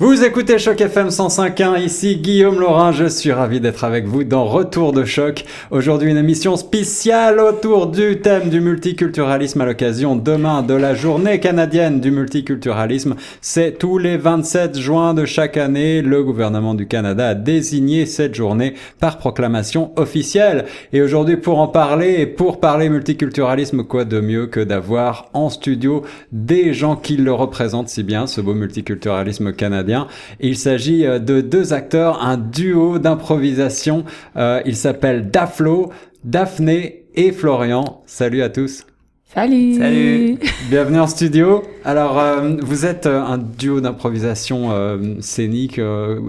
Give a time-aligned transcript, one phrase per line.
[0.00, 4.44] Vous écoutez Choc FM 105.1, ici Guillaume Laurin, je suis ravi d'être avec vous dans
[4.44, 5.44] Retour de Choc.
[5.72, 11.40] Aujourd'hui une émission spéciale autour du thème du multiculturalisme à l'occasion demain de la journée
[11.40, 13.16] canadienne du multiculturalisme.
[13.40, 18.36] C'est tous les 27 juin de chaque année, le gouvernement du Canada a désigné cette
[18.36, 20.66] journée par proclamation officielle.
[20.92, 25.50] Et aujourd'hui pour en parler et pour parler multiculturalisme, quoi de mieux que d'avoir en
[25.50, 29.87] studio des gens qui le représentent si bien, ce beau multiculturalisme canadien
[30.40, 34.04] il s'agit euh, de deux acteurs, un duo d'improvisation.
[34.36, 35.90] Euh, il s'appelle Daflo,
[36.24, 38.02] Daphné et Florian.
[38.06, 38.84] Salut à tous.
[39.34, 39.74] Salut.
[39.74, 40.38] Salut.
[40.70, 41.62] Bienvenue en studio.
[41.84, 44.70] Alors, euh, vous êtes un duo d'improvisation
[45.20, 45.78] scénique.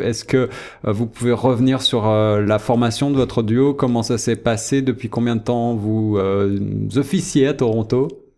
[0.04, 0.50] Est-ce que
[0.84, 3.74] vous pouvez revenir sur la formation de votre duo?
[3.74, 4.82] Comment ça s'est passé?
[4.82, 6.20] Depuis combien de temps vous
[6.98, 8.29] officiez à Toronto?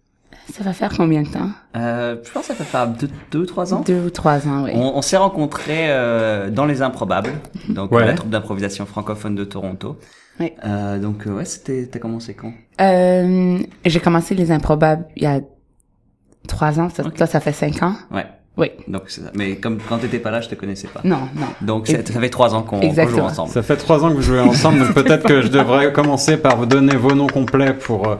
[0.52, 1.50] Ça va faire combien de temps?
[1.76, 2.88] Euh, Je pense que ça va faire
[3.32, 3.82] deux, ou trois ans.
[3.82, 4.72] Deux ou trois ans, oui.
[4.76, 7.34] On, s'est rencontrés euh, dans Les Improbables,
[7.70, 9.98] donc la troupe d'improvisation francophone de Toronto.
[10.40, 10.53] Oui.
[10.66, 11.88] Euh, donc ouais, c'était.
[11.88, 12.53] T'as commencé quand?
[12.80, 15.42] Euh, J'ai commencé Les Improbables il y a
[16.48, 16.90] trois ans.
[16.90, 17.95] Ça, ça, ça fait cinq ans?
[18.12, 18.25] Ouais.
[18.57, 18.69] Oui.
[18.88, 20.99] Donc, mais comme quand t'étais pas là, je te connaissais pas.
[21.05, 21.47] Non, non.
[21.61, 23.49] Donc, ça, fait trois ans qu'on joue ensemble.
[23.49, 26.57] Ça fait trois ans que vous jouez ensemble, donc peut-être que je devrais commencer par
[26.57, 28.16] vous donner vos noms complets pour, euh,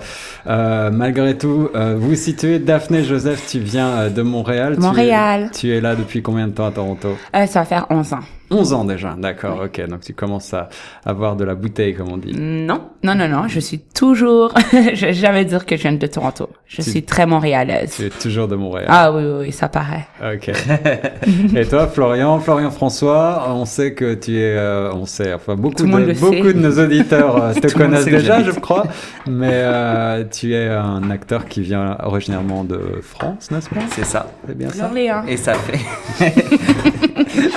[0.48, 2.60] euh malgré tout, euh, vous situer.
[2.60, 4.78] Daphné Joseph, tu viens euh, de Montréal.
[4.80, 5.50] Montréal.
[5.52, 7.18] Tu es, tu es, là depuis combien de temps à Toronto?
[7.36, 8.20] Euh, Ça va faire 11 ans.
[8.52, 9.88] 11 ans déjà, d'accord, ok.
[9.88, 10.70] Donc tu commences à
[11.06, 12.34] avoir de la bouteille, comme on dit.
[12.38, 13.48] Non, non, non, non.
[13.48, 14.54] Je suis toujours.
[14.72, 16.50] je vais jamais dire que je viens de Toronto.
[16.68, 17.96] Je suis très montréalaise.
[17.96, 18.88] Tu es toujours de Montréal.
[18.90, 20.08] Ah oui, oui, ça paraît.
[20.22, 20.50] Ok.
[21.56, 25.84] Et toi, Florian, Florian François, on sait que tu es, euh, on sait, enfin beaucoup
[25.84, 28.86] de beaucoup de nos auditeurs euh, te connaissent déjà, je crois.
[29.28, 33.82] Mais euh, tu es un acteur qui vient originairement de France, n'est-ce pas?
[33.96, 34.32] C'est ça.
[34.48, 34.92] C'est bien ça?
[35.28, 35.80] Et ça fait.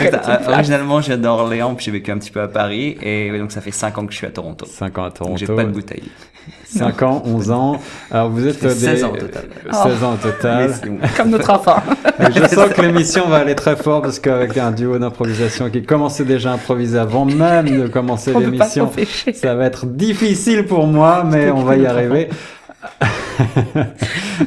[0.49, 3.61] Originalement, je viens d'Orléans, puis j'ai vécu un petit peu à Paris, et donc ça
[3.61, 4.67] fait 5 ans que je suis à Toronto.
[4.67, 5.37] 5 ans à Toronto.
[5.37, 6.05] J'ai pas de bouteille.
[6.67, 7.81] 5 ans, 11 ans.
[8.11, 8.71] Alors vous êtes des...
[8.71, 9.45] 16 ans au total.
[9.71, 10.75] 16 ans au total.
[11.17, 11.83] Comme notre enfant.
[12.35, 16.25] je sens que l'émission va aller très fort parce qu'avec un duo d'improvisation qui commençait
[16.25, 18.91] déjà à improviser avant même de commencer l'émission,
[19.33, 22.29] ça va être difficile pour moi, mais on va y arriver.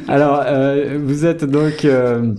[0.08, 1.84] Alors, euh, vous êtes donc...
[1.84, 2.32] Euh,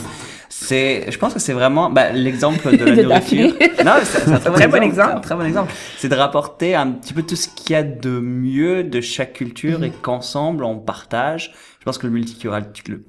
[0.51, 3.55] C'est, je pense que c'est vraiment bah, l'exemple de la nourriture.
[3.85, 5.21] non, c'est un très, bon, exemple.
[5.23, 5.73] Très bon exemple.
[5.99, 9.33] C'est de rapporter un petit peu tout ce qu'il y a de mieux de chaque
[9.33, 11.53] culture et qu'ensemble on partage.
[11.81, 13.01] Je pense que le multiculturalisme, le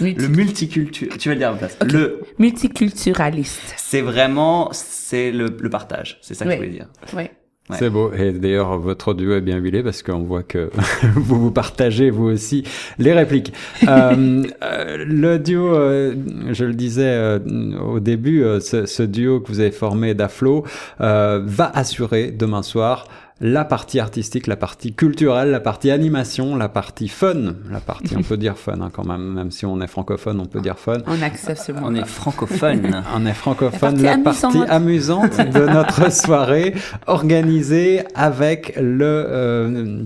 [0.00, 1.76] multiculture, tu vas le dire en place.
[1.80, 3.74] Le multiculturaliste.
[3.76, 6.18] C'est vraiment, c'est le, le, partage.
[6.22, 6.88] C'est ça que je voulais dire.
[7.14, 7.24] Oui.
[7.70, 7.76] Ouais.
[7.78, 8.12] C'est beau.
[8.14, 10.70] Et d'ailleurs, votre duo est bien huilé parce qu'on voit que
[11.14, 12.64] vous vous partagez vous aussi
[12.98, 13.52] les répliques.
[13.86, 16.14] euh, euh le duo, euh,
[16.50, 17.38] je le disais euh,
[17.78, 20.64] au début, ce, ce, duo que vous avez formé d'Aflo
[20.98, 23.06] va assurer demain soir
[23.40, 28.22] la partie artistique, la partie culturelle, la partie animation, la partie fun, la partie, on
[28.22, 30.98] peut dire fun hein, quand même, même si on est francophone, on peut dire fun.
[31.06, 33.04] On accepte On est francophone.
[33.14, 34.02] on est francophone.
[34.02, 35.38] La partie, amusante.
[35.38, 36.74] de notre soirée,
[37.06, 40.04] organisée avec le euh,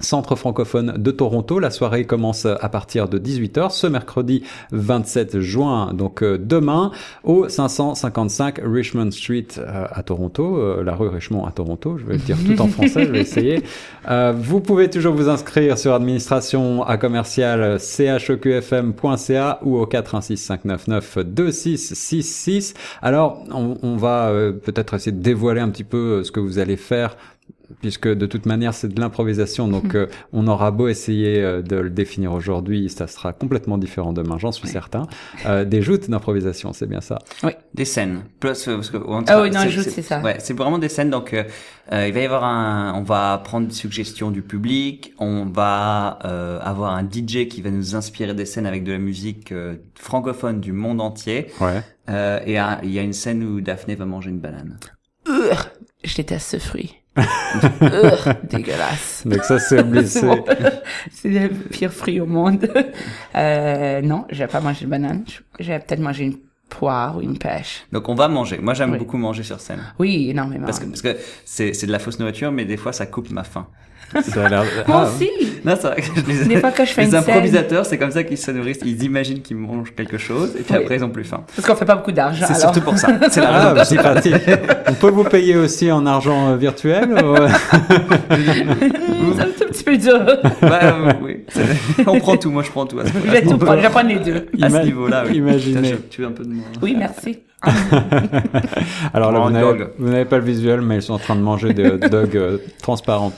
[0.00, 1.58] Centre francophone de Toronto.
[1.58, 4.42] La soirée commence à partir de 18h ce mercredi
[4.72, 6.90] 27 juin, donc euh, demain,
[7.24, 11.98] au 555 Richmond Street euh, à Toronto, euh, la rue Richmond à Toronto.
[11.98, 13.62] Je vais le dire tout en français, je vais essayer.
[14.34, 20.58] vous pouvez toujours vous inscrire sur administration à commercial cheqfm.ca ou au 416
[21.24, 22.74] 2666.
[23.02, 26.76] Alors, on, on va peut-être essayer de dévoiler un petit peu ce que vous allez
[26.76, 27.16] faire
[27.80, 31.76] puisque de toute manière c'est de l'improvisation, donc euh, on aura beau essayer euh, de
[31.76, 35.06] le définir aujourd'hui, ça sera complètement différent demain, j'en suis certain.
[35.46, 37.52] Euh, des joutes d'improvisation, c'est bien ça Oui.
[37.74, 38.22] Des scènes.
[38.40, 38.96] Plus, parce que,
[39.28, 40.20] ah oui, non, joutes, c'est ça.
[40.20, 43.74] Ouais, c'est vraiment des scènes, donc il va y avoir un, on va prendre des
[43.74, 46.06] suggestions du public, on va
[46.62, 49.52] avoir un DJ qui va nous inspirer des scènes avec de la musique
[49.94, 51.48] francophone du monde entier.
[51.60, 51.82] Ouais.
[52.46, 54.78] et il y a une scène où Daphné va manger une banane.
[56.04, 56.97] je déteste ce fruit.
[58.44, 59.22] Dégueulasse.
[59.26, 60.06] Donc ça, c'est obligé.
[61.12, 62.68] c'est le pire fruit au monde.
[63.34, 65.24] Euh, non, j'ai pas mangé de banane.
[65.58, 66.36] J'ai peut-être mangé une
[66.68, 67.86] poire ou une pêche.
[67.92, 68.58] Donc on va manger.
[68.58, 69.82] Moi j'aime beaucoup manger sur scène.
[69.98, 70.66] Oui, énormément.
[70.66, 73.30] Parce que parce que c'est c'est de la fausse nourriture, mais des fois ça coupe
[73.30, 73.66] ma faim.
[74.22, 74.64] Ça a l'air...
[74.86, 75.30] Moi ah, aussi.
[75.64, 78.22] Non, c'est vrai que les, des fois que je fais les improvisateurs, c'est comme ça
[78.24, 78.80] qu'ils se nourrissent.
[78.84, 81.44] Ils imaginent qu'ils mangent quelque chose et puis après ils ont plus faim.
[81.54, 82.46] Parce qu'on fait pas beaucoup d'argent.
[82.48, 83.08] C'est surtout pour ça.
[83.30, 83.96] C'est la ah, raison.
[83.98, 84.34] Ah, pratique.
[84.88, 87.12] On peut vous payer aussi en argent euh, virtuel.
[87.12, 87.36] Ou...
[89.36, 90.20] c'est un tout petit peu dur.
[90.62, 91.44] euh, oui.
[92.06, 92.50] On prend tout.
[92.50, 92.98] Moi, je prends tout.
[92.98, 93.76] Je vais tout prendre.
[93.78, 94.46] Je vais prendre les deux.
[94.60, 95.36] À ce niveau-là, oui.
[95.36, 95.96] Imaginez.
[96.10, 96.64] Tu veux un peu de moi.
[96.82, 97.38] Oui, merci.
[99.12, 99.40] Alors là,
[99.98, 102.36] vous n'avez pas le visuel, mais ils sont en train de manger des hot dogs
[102.36, 103.32] euh, transparents.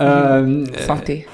[0.00, 1.26] Euh, Santé.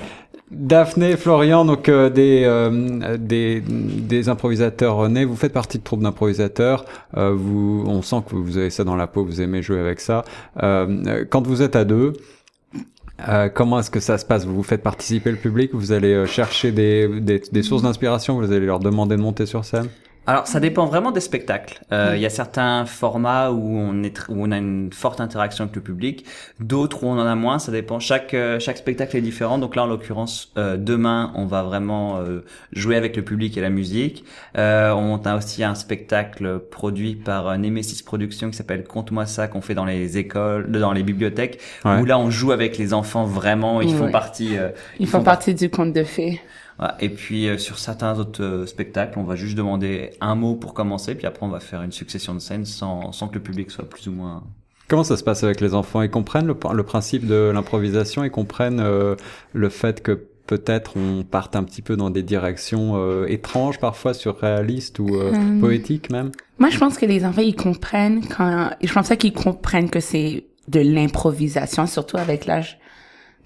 [0.50, 5.24] Daphné, Florian, donc euh, des, euh, des, des improvisateurs nés.
[5.24, 6.84] Vous faites partie de troupe d'improvisateurs.
[7.14, 9.24] vous, on sent que vous avez ça dans la peau.
[9.24, 10.24] Vous aimez jouer avec ça.
[10.56, 12.14] quand vous êtes à deux,
[13.54, 14.44] comment est-ce que ça se passe?
[14.44, 15.70] Vous vous faites participer le public?
[15.72, 18.38] Vous allez chercher des, des, des sources d'inspiration?
[18.40, 19.88] Vous allez leur demander de monter sur scène?
[20.26, 21.80] Alors, ça dépend vraiment des spectacles.
[21.92, 25.64] Euh, il y a certains formats où on est où on a une forte interaction
[25.64, 26.24] avec le public,
[26.60, 27.58] d'autres où on en a moins.
[27.58, 28.00] Ça dépend.
[28.00, 29.58] Chaque euh, chaque spectacle est différent.
[29.58, 32.20] Donc là, en l'occurrence, euh, demain, on va vraiment
[32.72, 34.24] jouer avec le public et la musique.
[34.54, 39.74] on a aussi un spectacle produit par Nemesis Productions qui s'appelle Conte-moi ça qu'on fait
[39.74, 43.80] dans les écoles, dans les bibliothèques, où là, on joue avec les enfants vraiment.
[43.80, 44.56] Ils font partie.
[44.98, 46.40] ils, font, partie du conte de fées.
[47.00, 50.74] Et puis euh, sur certains autres euh, spectacles, on va juste demander un mot pour
[50.74, 53.70] commencer, puis après on va faire une succession de scènes sans, sans que le public
[53.70, 54.42] soit plus ou moins...
[54.88, 56.02] Comment ça se passe avec les enfants?
[56.02, 58.24] Ils comprennent le, le principe de l'improvisation?
[58.24, 59.14] Ils comprennent euh,
[59.52, 64.98] le fait que peut-être on parte un petit peu dans des directions étranges, parfois surréalistes
[64.98, 65.08] ou
[65.58, 66.32] poétiques même?
[66.58, 68.68] Moi, je pense que les enfants, ils comprennent quand...
[68.82, 72.78] Je pense qu'ils comprennent que c'est de l'improvisation, surtout avec l'âge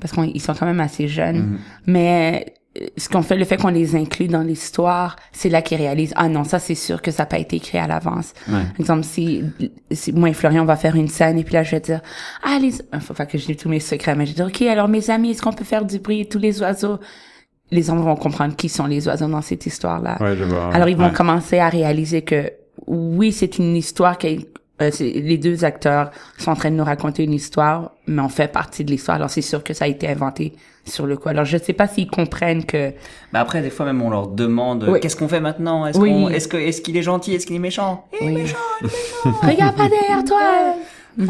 [0.01, 1.55] parce qu'ils sont quand même assez jeunes.
[1.55, 1.83] Mm-hmm.
[1.87, 2.55] Mais
[2.97, 6.29] ce qu'on fait, le fait qu'on les inclut dans l'histoire, c'est là qu'ils réalisent, ah
[6.29, 8.35] non, ça c'est sûr que ça n'a pas été écrit à l'avance.
[8.51, 9.43] Par exemple, si,
[9.91, 12.01] si moi et Florian, on va faire une scène, et puis là, je vais dire,
[12.43, 14.89] ah, les, faut pas que je tous mes secrets, mais je vais dire, ok, alors
[14.89, 16.99] mes amis, est-ce qu'on peut faire du bruit, tous les oiseaux?
[17.71, 20.17] Les enfants vont comprendre qui sont les oiseaux dans cette histoire-là.
[20.21, 22.53] Ouais, je vois, alors ils vont commencer à réaliser que,
[22.87, 24.47] oui, c'est une histoire qui
[24.81, 28.49] euh, les deux acteurs sont en train de nous raconter une histoire, mais on fait
[28.49, 29.17] partie de l'histoire.
[29.17, 30.53] Alors c'est sûr que ça a été inventé
[30.85, 31.29] sur le coup.
[31.29, 32.93] Alors je ne sais pas s'ils comprennent que.
[33.33, 35.87] Mais après des fois même on leur demande qu'est-ce qu'on fait maintenant?
[35.87, 37.35] Est-ce qu'on est-ce que est-ce qu'il est gentil?
[37.35, 38.07] Est-ce qu'il est méchant?
[38.21, 39.39] Il est méchant, il est méchant.
[39.43, 40.75] Regarde pas derrière toi.
[41.19, 41.27] il,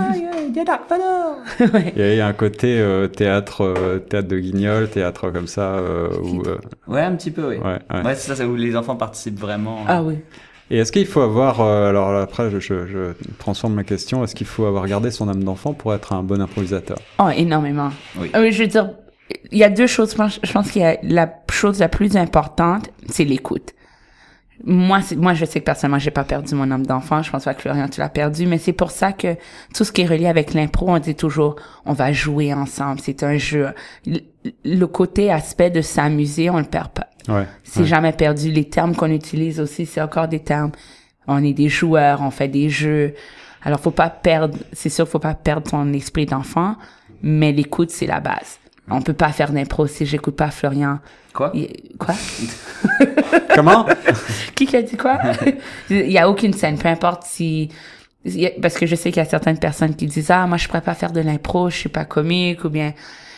[1.97, 6.43] y a, un côté euh, théâtre euh, théâtre de guignol, théâtre comme ça euh, où,
[6.87, 7.56] Ouais, un petit peu oui.
[7.56, 8.15] Ouais, ouais.
[8.15, 9.85] c'est ça où les enfants participent vraiment.
[9.89, 10.17] Ah oui.
[10.70, 14.47] Et est-ce qu'il faut avoir, euh, alors après je, je, transforme ma question, est-ce qu'il
[14.47, 16.99] faut avoir gardé son âme d'enfant pour être un bon improvisateur?
[17.19, 17.91] Oh, énormément.
[18.19, 18.31] Oui.
[18.35, 18.91] Euh, je veux dire,
[19.50, 20.15] il y a deux choses.
[20.43, 23.75] Je pense qu'il y a la chose la plus importante, c'est l'écoute.
[24.65, 27.23] Moi, moi, je sais que personnellement, j'ai pas perdu mon âme d'enfant.
[27.23, 29.37] Je pense pas que Florian, tu l'as perdu, mais c'est pour ça que
[29.73, 31.56] tout ce qui est relié avec l'impro, on dit toujours,
[31.87, 33.00] on va jouer ensemble.
[33.00, 33.69] C'est un jeu.
[34.64, 37.06] Le, côté aspect de s'amuser, on le perd pas.
[37.29, 38.51] Ouais, c'est jamais perdu.
[38.51, 40.73] Les termes qu'on utilise aussi, c'est encore des termes.
[41.27, 43.15] On est des joueurs, on fait des jeux.
[43.63, 46.77] Alors, faut pas perdre, c'est sûr, faut pas perdre ton esprit d'enfant,
[47.23, 48.59] mais l'écoute, c'est la base.
[48.91, 51.00] On peut pas faire d'impro si j'écoute pas Florian.
[51.35, 51.52] Quoi?
[51.99, 52.14] Quoi?
[53.55, 53.87] Comment?
[54.55, 55.19] Qui a dit quoi?
[55.91, 57.69] Il y a aucune scène, peu importe si,
[58.61, 60.81] parce que je sais qu'il y a certaines personnes qui disent, ah, moi, je pourrais
[60.81, 62.95] pas faire de l'impro, je suis pas comique, ou bien,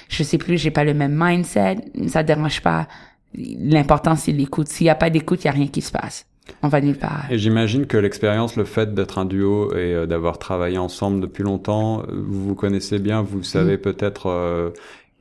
[0.08, 1.78] je sais plus, j'ai pas le même mindset.
[2.08, 2.86] Ça dérange pas?
[3.34, 4.68] L'important, c'est l'écoute.
[4.68, 6.26] S'il y a pas d'écoute, il y a rien qui se passe.
[6.62, 7.26] On va nulle part.
[7.30, 11.44] Et j'imagine que l'expérience, le fait d'être un duo et euh, d'avoir travaillé ensemble depuis
[11.44, 13.80] longtemps, vous vous connaissez bien, vous savez mm.
[13.80, 14.70] peut-être euh,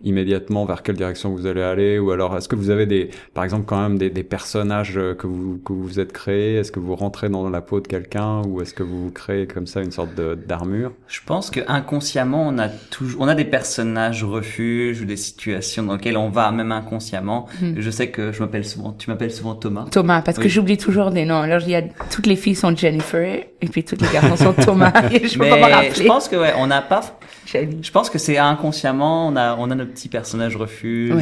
[0.04, 3.44] immédiatement vers quelle direction vous allez aller ou alors est-ce que vous avez des par
[3.44, 6.56] exemple quand même des, des personnages euh, que vous que vous êtes créés?
[6.56, 9.68] Est-ce que vous rentrez dans la peau de quelqu'un ou est-ce que vous créez comme
[9.68, 10.94] ça une sorte d'armure?
[11.08, 15.84] Je pense que inconsciemment on a toujours on a des personnages refuges ou des situations
[15.84, 17.48] dans lesquelles on va même inconsciemment.
[17.62, 17.74] Hmm.
[17.78, 19.86] je sais que je m'appelle souvent tu m'appelles souvent Thomas.
[19.92, 21.42] Thomas parce que j'oublie toujours des noms.
[21.42, 24.54] Alors il y a toutes les filles sont Jennifer et puis toutes les garçons sont
[24.54, 27.20] Thomas et je peux pas je pense que ouais on n'a pas
[27.54, 31.14] je pense que c'est inconsciemment, on a, on a nos petits personnages refuges,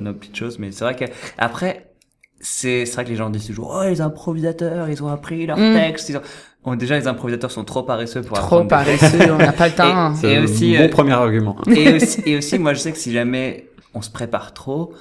[0.00, 1.04] nos, petites choses, mais c'est vrai que
[1.38, 1.90] après,
[2.40, 5.74] c'est vrai que les gens disent toujours, oh, les improvisateurs, ils ont appris leur mm.
[5.74, 6.20] texte, ils
[6.64, 6.76] ont...
[6.76, 8.62] déjà, les improvisateurs sont trop paresseux pour trop apprendre.
[8.62, 10.14] Trop paresseux, on n'a pas le temps.
[10.22, 11.56] Et, et aussi, bon euh, premier argument.
[11.74, 14.92] Et aussi, et aussi, moi, je sais que si jamais on se prépare trop,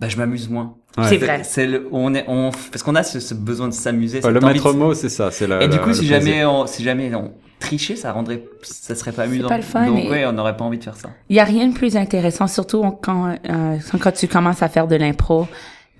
[0.00, 0.74] bah je m'amuse moins.
[1.08, 1.40] C'est vrai.
[1.44, 4.20] C'est le, on est, on, parce qu'on a ce, besoin de s'amuser.
[4.20, 5.62] le maître mot, c'est ça, c'est la.
[5.62, 9.22] Et du coup, si jamais, on, si jamais on trichait, ça rendrait, ça serait pas
[9.22, 9.48] amusant.
[9.48, 9.86] Pas le fun.
[9.86, 11.10] Donc ouais, on n'aurait pas envie de faire ça.
[11.28, 14.86] Il y a rien de plus intéressant, surtout quand, euh, quand tu commences à faire
[14.86, 15.46] de l'impro.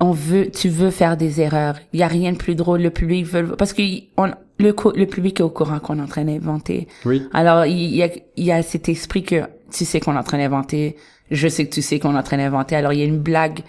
[0.00, 1.76] On veut, tu veux faire des erreurs.
[1.92, 2.82] Il y a rien de plus drôle.
[2.82, 3.82] Le public veut, parce que
[4.16, 6.88] on, le, le public est au courant qu'on est en train d'inventer.
[7.04, 7.22] Oui.
[7.32, 10.24] Alors il y a, il y a cet esprit que tu sais qu'on est en
[10.24, 10.96] train d'inventer.
[11.30, 12.74] Je sais que tu sais qu'on est en train d'inventer.
[12.74, 13.60] Alors il y a une blague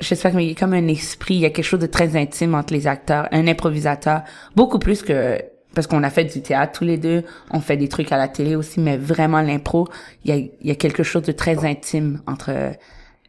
[0.00, 2.54] j'espère qu'il y a comme un esprit, il y a quelque chose de très intime
[2.54, 4.22] entre les acteurs, un improvisateur,
[4.56, 5.38] beaucoup plus que
[5.74, 8.26] parce qu'on a fait du théâtre tous les deux, on fait des trucs à la
[8.26, 9.86] télé aussi, mais vraiment l'impro,
[10.24, 12.72] il y a, il y a quelque chose de très intime entre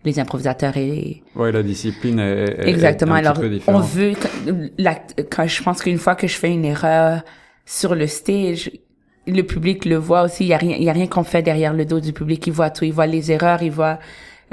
[0.04, 1.24] les improvisateurs et les...
[1.36, 3.16] Ouais, la discipline est, exactement.
[3.16, 3.82] Est un Alors, petit peu différente.
[3.82, 4.14] on veut
[4.80, 4.96] la,
[5.30, 7.22] quand je pense qu'une fois que je fais une erreur
[7.66, 8.72] sur le stage,
[9.28, 10.46] le public le voit aussi.
[10.46, 12.48] Il y a rien, il y a rien qu'on fait derrière le dos du public.
[12.48, 12.86] Il voit tout.
[12.86, 13.62] Il voit les erreurs.
[13.62, 14.00] Il voit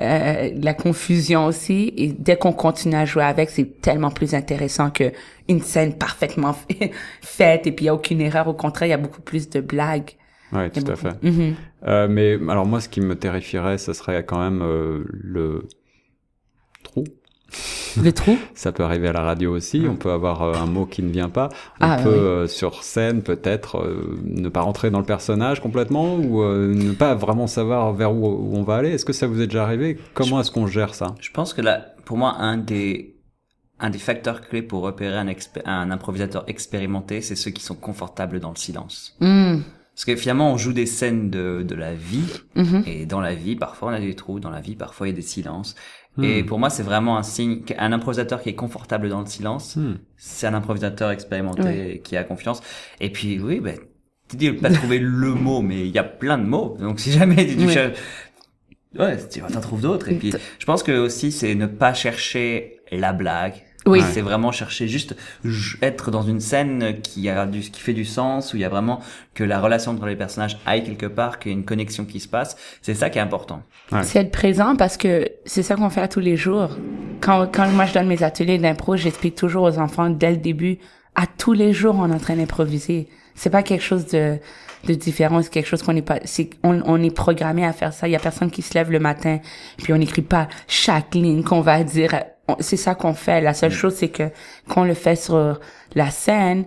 [0.01, 1.93] euh, la confusion aussi.
[1.97, 5.13] Et dès qu'on continue à jouer avec, c'est tellement plus intéressant que
[5.49, 6.55] une scène parfaitement
[7.21, 8.49] faite et puis il y a aucune erreur.
[8.49, 10.13] Au contraire, il y a beaucoup plus de blagues.
[10.53, 11.23] Ouais, tout à fait.
[11.23, 11.55] Mhm.
[11.87, 15.69] euh, mais alors moi, ce qui me terrifierait, ce serait quand même euh, le
[16.83, 17.05] trou.
[18.03, 19.85] Le trou Ça peut arriver à la radio aussi.
[19.89, 21.49] On peut avoir euh, un mot qui ne vient pas.
[21.81, 22.15] On Ah, peut oui.
[22.19, 26.93] euh, sur scène peut-être euh, ne pas rentrer dans le personnage complètement ou euh, ne
[26.93, 28.91] pas vraiment savoir vers où, où on va aller.
[28.91, 29.99] Est-ce que ça vous est déjà arrivé?
[30.15, 31.15] Comment est-ce qu'on gère ça?
[31.21, 33.15] Je pense que là, pour moi, un des
[33.81, 35.17] un des facteurs clés pour repérer
[35.65, 39.17] un, improvisateur expérimenté, c'est ceux qui sont confortables dans le silence.
[39.21, 39.59] Mm.
[39.95, 42.25] Parce que finalement, on joue des scènes de, de la vie,
[42.57, 42.83] Mhm.
[42.87, 45.13] et dans la vie, parfois on a des trous, dans la vie, parfois il y
[45.13, 45.77] a des silences.
[46.17, 46.25] Hmm.
[46.25, 49.77] Et pour moi, c'est vraiment un signe qu'un improvisateur qui est confortable dans le silence,
[49.77, 49.95] Hmm.
[50.17, 52.01] c'est un improvisateur expérimenté Ouais.
[52.03, 52.61] qui a confiance.
[53.01, 53.77] Et puis, oui, ben,
[54.29, 56.77] tu dis pas trouver le mot, mais il y a plein de mots.
[56.81, 57.73] Donc, si jamais tu, Ouais.
[57.73, 57.99] cherches-
[58.99, 60.09] ouais, tu t'en trouves d'autres.
[60.11, 63.55] Et puis, je pense que aussi, c'est ne pas chercher la blague.
[63.87, 64.03] Oui.
[64.13, 65.17] C'est vraiment chercher juste
[65.83, 68.69] être dans une scène qui a du, qui fait du sens, où il y a
[68.69, 69.01] vraiment
[69.35, 72.21] que la relation entre les personnages aille quelque part, qu'il y ait une connexion qui
[72.21, 72.57] se passe.
[72.83, 73.63] C'est ça qui est important.
[73.93, 74.03] Ouais.
[74.03, 76.77] C'est être présent parce que c'est ça qu'on fait tous les jours.
[77.21, 80.79] Quand, quand moi je donne mes ateliers d'impro, j'explique toujours aux enfants dès le début,
[81.15, 83.09] à tous les jours on est en train d'improviser.
[83.35, 84.39] C'est pas quelque chose de,
[84.87, 87.93] de différent, c'est quelque chose qu'on n'est pas, c'est, on, on est programmé à faire
[87.93, 88.09] ça.
[88.09, 89.39] Il y a personne qui se lève le matin,
[89.83, 92.11] puis on n'écrit pas chaque ligne qu'on va dire.
[92.61, 93.41] C'est ça qu'on fait.
[93.41, 94.31] La seule chose c'est que
[94.69, 95.59] quand on le fait sur
[95.95, 96.65] la scène,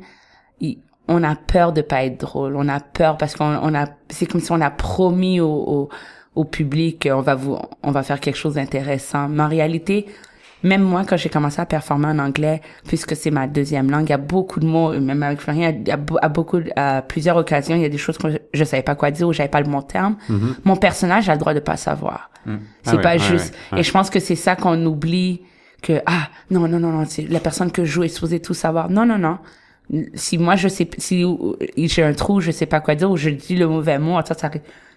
[1.07, 2.55] on a peur de pas être drôle.
[2.55, 5.89] On a peur parce qu'on on a, c'est comme si on a promis au, au,
[6.35, 9.27] au public qu'on va vous, on va faire quelque chose d'intéressant.
[9.27, 10.05] Mais en réalité,
[10.63, 14.11] même moi, quand j'ai commencé à performer en anglais, puisque c'est ma deuxième langue, il
[14.11, 17.35] y a beaucoup de mots, même avec Florian, il y a à beaucoup, à plusieurs
[17.35, 19.61] occasions, il y a des choses que je, savais pas quoi dire ou j'avais pas
[19.61, 20.17] le bon terme.
[20.63, 22.29] Mon personnage a le droit de pas savoir.
[22.83, 23.55] C'est Ah pas ouais, juste.
[23.75, 25.41] Et je pense que c'est ça qu'on oublie
[25.81, 28.53] que, ah, non, non, non, non, c'est la personne que je joue est supposée tout
[28.53, 28.89] savoir.
[28.89, 29.39] Non, non, non.
[30.13, 31.25] Si moi, je sais, si
[31.75, 34.35] j'ai un trou, je sais pas quoi dire, ou je dis le mauvais mot, ça,
[34.35, 34.49] ça,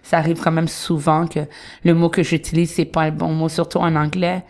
[0.03, 1.41] ça arrive quand même souvent que
[1.83, 4.45] le mot que j'utilise, c'est pas le bon mot, surtout en anglais.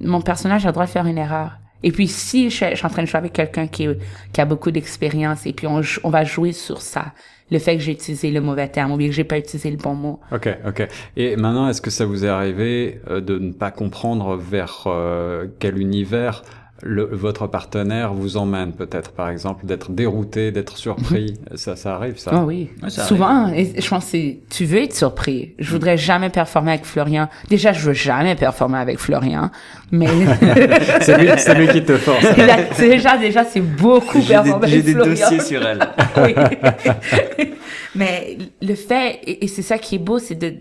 [0.00, 1.58] Mon personnage a le droit de faire une erreur.
[1.82, 3.88] Et puis, si je, je suis en train de jouer avec quelqu'un qui,
[4.32, 7.12] qui a beaucoup d'expérience, et puis on, on va jouer sur ça,
[7.50, 9.76] le fait que j'ai utilisé le mauvais terme, ou bien que j'ai pas utilisé le
[9.76, 10.20] bon mot.
[10.32, 10.88] Ok, ok.
[11.16, 15.46] Et maintenant, est-ce que ça vous est arrivé euh, de ne pas comprendre vers euh,
[15.58, 16.42] quel univers
[16.82, 22.18] le, votre partenaire vous emmène peut-être, par exemple, d'être dérouté, d'être surpris Ça, ça arrive,
[22.18, 22.68] ça Ah oui.
[22.82, 25.54] Ouais, ça Souvent, et je pense que c'est, tu veux être surpris.
[25.58, 27.28] Je voudrais jamais performer avec Florian.
[27.48, 29.50] Déjà, je veux jamais performer avec Florian,
[29.92, 30.08] mais
[31.00, 32.22] C'est lui, c'est lui qui te force.
[32.36, 35.10] Là, c'est déjà, déjà, c'est beaucoup J'ai des, performer j'ai avec des Florian.
[35.12, 35.78] dossiers sur elle.
[36.16, 36.34] Oui.
[37.94, 40.54] Mais le fait, et, et c'est ça qui est beau, c'est de,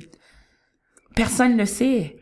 [1.15, 2.15] personne le sait.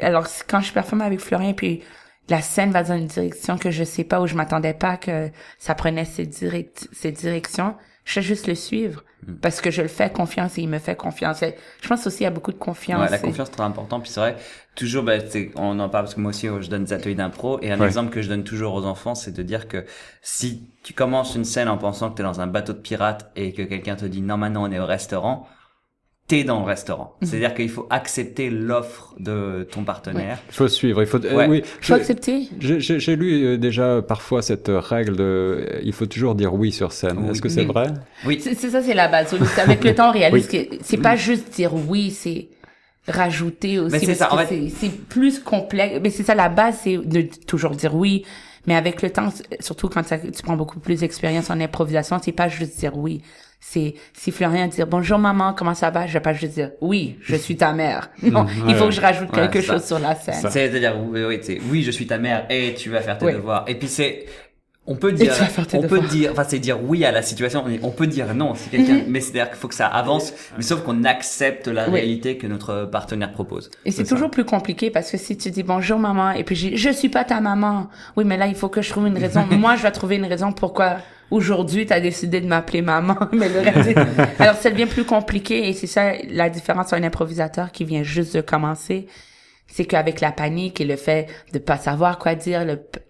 [0.00, 1.82] Alors, quand je performe avec Florian, puis
[2.28, 5.30] la scène va dans une direction que je sais pas, où je m'attendais pas que
[5.58, 9.02] ça prenait cette, direct, cette direction, je sais juste le suivre.
[9.42, 11.42] Parce que je le fais confiance et il me fait confiance.
[11.42, 13.00] Et Je pense aussi a beaucoup de confiance.
[13.00, 13.98] Ouais, la Et- confiance c'est très important.
[13.98, 14.36] Puis c'est vrai,
[14.76, 17.58] toujours, c'est- on en parle parce que moi aussi, je donne des ateliers d'impro.
[17.60, 17.86] Et un Ouais.
[17.86, 19.84] exemple que je donne toujours aux enfants, c'est de dire que
[20.22, 23.28] si tu commences une scène en pensant que tu es dans un bateau de pirates
[23.34, 25.48] et que quelqu'un te dit non, maintenant on est au restaurant,
[26.28, 27.14] t'es dans le restaurant.
[27.20, 27.28] Mhm.
[27.28, 30.38] C'est-à-dire qu'il faut accepter l'offre de ton partenaire.
[30.48, 31.00] Il faut suivre.
[31.02, 31.24] Il faut.
[31.24, 31.46] euh, Ouais.
[31.48, 31.62] oui.
[31.64, 32.48] Faut je- accepter.
[32.58, 35.80] J'ai j'ai- j'ai lu euh, déjà parfois cette règle de.
[35.84, 37.18] Il faut toujours dire oui sur scène.
[37.18, 37.30] Oui.
[37.30, 37.66] Est-ce que c'est Oui.
[37.66, 37.86] vrai?
[38.26, 38.40] Oui.
[38.42, 39.34] C'est ça, c'est la base.
[39.58, 42.48] Avec le temps, on réalise que c'est pas juste dire oui, c'est
[43.08, 43.92] rajouter aussi.
[43.92, 46.00] Mais c'est ça, en que fait- c'est- plus complexe.
[46.02, 48.24] Mais c'est ça, la base, c'est de toujours dire oui.
[48.66, 49.28] Mais avec le temps,
[49.60, 53.22] surtout quand tu prends beaucoup plus d'expérience en improvisation, c'est pas juste dire oui.
[53.68, 56.06] C'est si Florian dire bonjour maman comment ça va?
[56.06, 58.10] Je vais pas juste dire oui je suis ta mère.
[58.22, 60.48] Non il faut que je rajoute quelque chose sur la scène.
[60.50, 63.32] C'est à dire oui, oui, oui je suis ta mère et tu vas faire tes
[63.32, 63.64] devoirs.
[63.66, 64.26] Et puis c'est
[64.88, 65.34] on peut dire,
[65.72, 67.64] on peut dire, enfin c'est dire oui à la situation.
[67.82, 69.04] On peut dire non si quelqu'un, mhm.
[69.08, 72.84] mais c'est-à-dire qu'il faut que ça avance, mais sauf qu'on accepte la réalité que notre
[72.84, 73.70] partenaire propose.
[73.84, 76.76] Et c'est toujours plus compliqué parce que si tu dis bonjour maman et puis je,
[76.76, 79.44] je suis pas ta maman, oui mais là il faut que je trouve une raison.
[79.50, 80.98] Moi je vais trouver une raison pourquoi
[81.30, 83.16] aujourd'hui tu as décidé de m'appeler maman.
[83.32, 83.98] mais le reste,
[84.38, 88.36] alors ça devient plus compliqué et c'est ça la différence un improvisateur qui vient juste
[88.36, 89.06] de commencer
[89.66, 92.64] c'est qu'avec la panique et le fait de pas savoir quoi dire,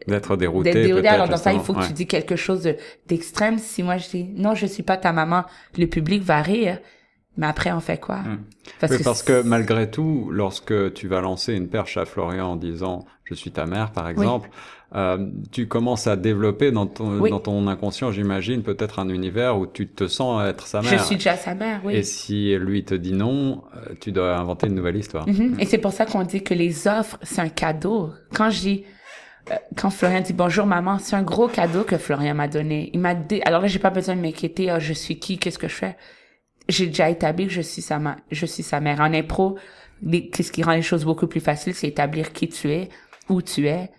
[0.06, 2.68] d'être dérouté, d'être dérouté, alors dans ça, il faut que tu dis quelque chose
[3.06, 3.58] d'extrême.
[3.58, 5.44] Si moi je dis non, je suis pas ta maman,
[5.76, 6.78] le public va rire.
[7.38, 8.20] Mais après, on fait quoi?
[8.20, 8.44] Hmm.
[8.80, 12.52] Parce, oui, que, parce que malgré tout, lorsque tu vas lancer une perche à Florian
[12.52, 14.48] en disant je suis ta mère, par exemple,
[14.94, 19.66] euh, tu commences à développer dans ton, dans ton inconscient, j'imagine, peut-être un univers où
[19.66, 20.92] tu te sens être sa mère.
[20.92, 21.96] Je suis déjà sa mère, oui.
[21.96, 25.26] Et si lui te dit non, euh, tu dois inventer une nouvelle histoire.
[25.26, 25.60] Mm-hmm.
[25.60, 28.12] Et c'est pour ça qu'on dit que les offres, c'est un cadeau.
[28.32, 28.84] Quand dis,
[29.50, 32.90] euh, quand Florian dit bonjour maman, c'est un gros cadeau que Florian m'a donné.
[32.94, 35.58] Il m'a dit, alors là, j'ai pas besoin de m'inquiéter, oh, je suis qui, qu'est-ce
[35.58, 35.96] que je fais?
[36.68, 39.00] J'ai déjà établi que je suis sa, ma je suis sa mère.
[39.00, 39.56] En impro,
[40.32, 42.88] qu'est-ce qui rend les choses beaucoup plus faciles, c'est établir qui tu es,
[43.28, 43.90] où tu es,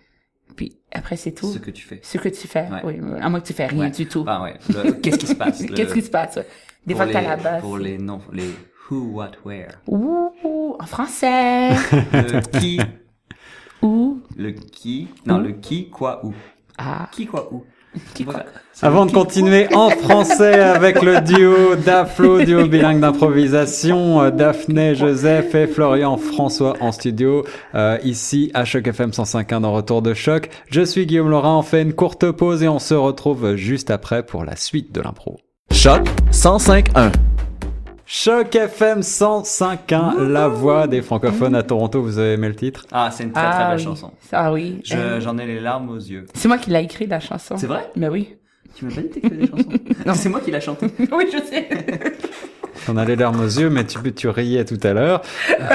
[0.92, 1.52] après, c'est tout.
[1.52, 2.00] Ce que tu fais.
[2.02, 2.94] Ce que tu fais, oui.
[3.20, 4.24] À moins que tu fais rien du tout.
[4.26, 4.54] Ah ouais.
[5.02, 5.64] Qu'est-ce qui se passe?
[5.74, 6.38] Qu'est-ce qui se passe?
[6.86, 7.60] Des fois, t'as la base.
[7.60, 8.50] Pour les noms, les
[8.90, 9.80] who, what, where.
[9.86, 11.70] Ouh, en français.
[12.12, 12.80] le qui.
[13.82, 14.22] Où.
[14.36, 15.08] Le qui.
[15.26, 16.32] Non, le qui, quoi, où.
[16.78, 17.08] Ah.
[17.12, 17.64] Qui, quoi, où.
[18.80, 25.54] Avant de continuer en français avec le duo Daflo, duo bilingue d'improvisation, euh, Daphné, Joseph
[25.54, 30.48] et Florian François en studio, euh, ici à Choc FM 105.1 dans Retour de Choc.
[30.70, 34.24] Je suis Guillaume Laurent, on fait une courte pause et on se retrouve juste après
[34.24, 35.40] pour la suite de l'impro.
[35.72, 37.10] Choc 105.1
[38.10, 42.00] Choc FM 105.1, la voix des francophones à Toronto.
[42.00, 42.86] Vous avez aimé le titre?
[42.90, 44.12] Ah, c'est une très très ah belle chanson.
[44.32, 44.80] Ah oui.
[44.82, 46.24] J'en ai les larmes aux yeux.
[46.32, 47.58] C'est moi qui l'ai écrit la chanson.
[47.58, 47.90] C'est vrai?
[47.96, 48.34] Mais oui.
[48.74, 49.68] Tu m'as pas dit que des chansons
[50.06, 50.86] Non, c'est moi qui l'a chanté.
[50.98, 51.68] oui, je sais.
[52.90, 55.20] On a les larmes aux yeux, mais tu, tu riais tout à l'heure.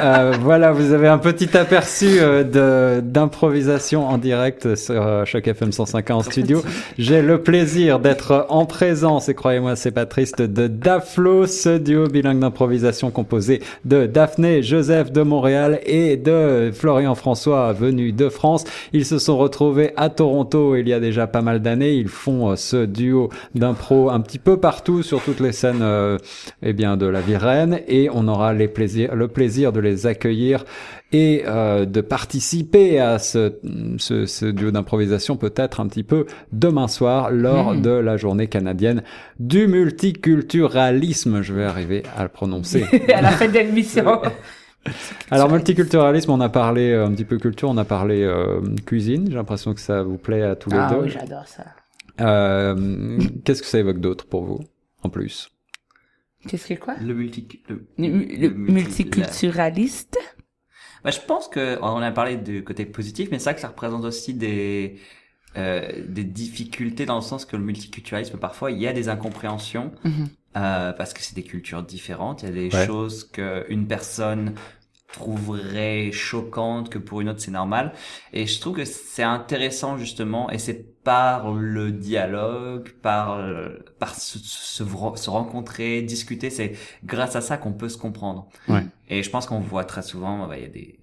[0.01, 5.71] Euh, voilà, vous avez un petit aperçu euh, d'improvisation en direct sur euh, Choc FM
[5.71, 6.63] 105 en studio.
[6.97, 12.07] J'ai le plaisir d'être en présence, et croyez-moi, c'est pas triste, de Daflo, ce duo
[12.07, 18.63] bilingue d'improvisation composé de Daphné Joseph de Montréal et de Florian François venu de France.
[18.93, 21.93] Ils se sont retrouvés à Toronto il y a déjà pas mal d'années.
[21.93, 26.17] Ils font euh, ce duo d'impro un petit peu partout sur toutes les scènes, euh,
[26.61, 30.65] eh bien, de la Virène et on aura les plaisirs, le plaisir de les accueillir
[31.11, 33.53] et euh, de participer à ce,
[33.97, 37.81] ce, ce duo d'improvisation peut-être un petit peu demain soir lors hmm.
[37.81, 39.03] de la journée canadienne
[39.39, 41.41] du multiculturalisme.
[41.41, 42.85] Je vais arriver à le prononcer.
[43.13, 44.21] à la fin de l'émission.
[45.31, 49.27] Alors multiculturalisme, on a parlé euh, un petit peu culture, on a parlé euh, cuisine.
[49.29, 50.97] J'ai l'impression que ça vous plaît à tous les ah deux.
[50.99, 51.63] Ah oui, j'adore ça.
[52.21, 54.59] Euh, Qu'est-ce que ça évoque d'autre pour vous,
[55.01, 55.49] en plus?
[56.47, 56.95] Qu'est-ce que quoi?
[57.01, 60.19] Le, multi, le, multiculturaliste?
[61.03, 63.69] Bah, je pense que on a parlé du côté positif, mais c'est ça que ça
[63.69, 64.97] représente aussi des
[65.55, 69.91] euh, des difficultés dans le sens que le multiculturalisme parfois il y a des incompréhensions
[70.03, 70.27] mm-hmm.
[70.57, 72.41] euh, parce que c'est des cultures différentes.
[72.41, 74.55] Il y a des choses que une personne
[75.11, 77.93] trouverait choquante que pour une autre c'est normal
[78.33, 83.43] et je trouve que c'est intéressant justement et c'est par le dialogue par
[83.99, 88.85] par se, se, se rencontrer discuter c'est grâce à ça qu'on peut se comprendre ouais.
[89.09, 90.99] et je pense qu'on voit très souvent bah, il y a des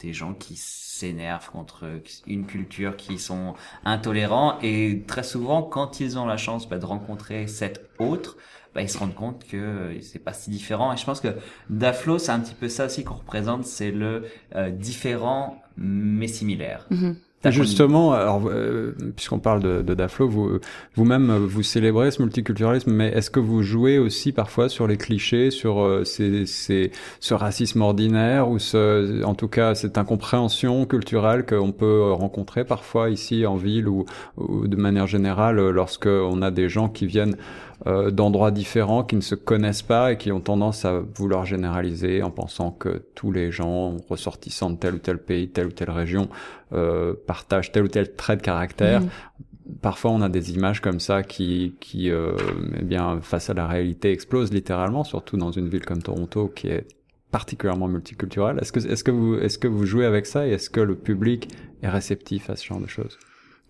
[0.00, 1.84] des gens qui s'énervent contre
[2.26, 6.84] une culture qui sont intolérants et très souvent quand ils ont la chance bah, de
[6.84, 8.36] rencontrer cette autre
[8.74, 10.92] bah, ils se rendent compte que euh, c'est pas si différent.
[10.92, 11.36] Et je pense que
[11.68, 14.24] Daflo, c'est un petit peu ça aussi qu'on représente, c'est le
[14.54, 16.86] euh, différent mais similaire.
[16.90, 17.16] Mm-hmm.
[17.50, 20.58] Justement, euh, puisqu'on parle de, de Daflo, vous
[20.94, 25.50] vous-même vous célébrez ce multiculturalisme, mais est-ce que vous jouez aussi parfois sur les clichés,
[25.50, 31.44] sur euh, ces, ces, ce racisme ordinaire ou ce, en tout cas cette incompréhension culturelle
[31.44, 34.04] qu'on peut rencontrer parfois ici en ville ou,
[34.36, 37.36] ou de manière générale lorsque on a des gens qui viennent
[37.86, 42.22] euh, d'endroits différents qui ne se connaissent pas et qui ont tendance à vouloir généraliser
[42.22, 45.90] en pensant que tous les gens ressortissants de tel ou tel pays, telle ou telle
[45.90, 46.28] région
[46.72, 49.00] euh, partagent tel ou tel trait de caractère.
[49.00, 49.08] Mhm.
[49.80, 52.36] Parfois, on a des images comme ça qui, qui euh,
[52.78, 56.68] eh bien, face à la réalité, explosent littéralement, surtout dans une ville comme Toronto qui
[56.68, 56.86] est
[57.32, 58.58] particulièrement multiculturelle.
[58.60, 60.94] Est-ce que, est-ce que vous, est-ce que vous jouez avec ça et est-ce que le
[60.94, 61.48] public
[61.82, 63.18] est réceptif à ce genre de choses?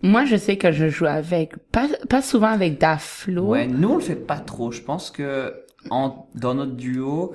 [0.03, 3.43] Moi, je sais que je joue avec, pas, pas souvent avec Daflo.
[3.43, 4.71] Ouais, nous, on le fait pas trop.
[4.71, 5.53] Je pense que
[5.89, 7.33] en, dans notre duo,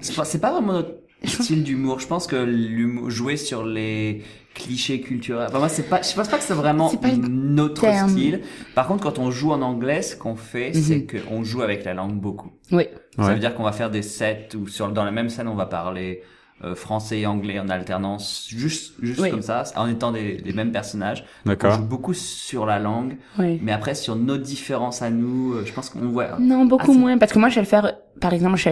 [0.00, 0.94] c'est pas, vraiment notre
[1.24, 2.00] style d'humour.
[2.00, 4.22] Je pense que l'humour, jouer sur les
[4.54, 5.48] clichés culturels.
[5.48, 6.90] Enfin, moi, c'est pas, je pense pas que c'est vraiment
[7.28, 8.40] notre style.
[8.74, 10.82] Par contre, quand on joue en anglais, ce qu'on fait, mhm.
[10.82, 12.52] c'est qu'on joue avec la langue beaucoup.
[12.72, 12.86] Oui.
[13.18, 15.56] Ça veut dire qu'on va faire des sets où sur, dans la même scène, on
[15.56, 16.22] va parler
[16.64, 20.72] euh, français et anglais en alternance, juste, juste comme ça, en étant des, les mêmes
[20.72, 21.24] personnages.
[21.46, 21.72] D'accord.
[21.72, 23.60] On joue beaucoup sur la langue, oui.
[23.62, 26.36] mais après sur nos différences à nous, euh, je pense qu'on voit.
[26.40, 28.70] Non, beaucoup moins, parce que moi je vais le faire, par exemple, je,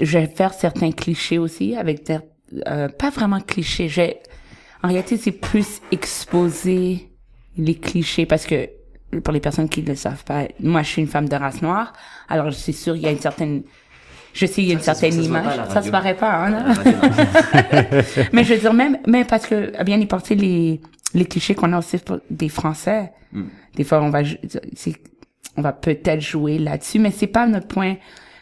[0.00, 2.18] je vais faire certains clichés aussi avec des,
[2.68, 3.88] euh, pas vraiment clichés.
[3.88, 4.18] J'ai,
[4.82, 7.10] en réalité, c'est plus exposer
[7.56, 8.68] les clichés parce que
[9.24, 11.62] pour les personnes qui ne le savent pas, moi je suis une femme de race
[11.62, 11.92] noire,
[12.28, 13.62] alors c'est sûr il y a une certaine
[14.36, 15.60] je sais, il y a une certaine image.
[15.70, 16.74] Ça se paraît pas, hein,
[18.32, 20.80] Mais je veux dire, même, même parce que, bien y porter les,
[21.14, 23.12] les clichés qu'on a aussi pour des Français.
[23.32, 23.44] Hmm.
[23.74, 24.20] Des fois, on va,
[25.56, 27.96] on va peut-être jouer là-dessus, mais c'est pas notre point.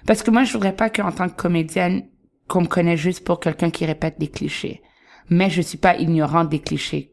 [0.05, 2.03] Parce que moi, je voudrais pas qu'en tant que comédienne,
[2.49, 4.83] qu'on me connaisse juste pour quelqu'un qui répète des clichés.
[5.31, 7.13] Mais je suis pas ignorante des clichés.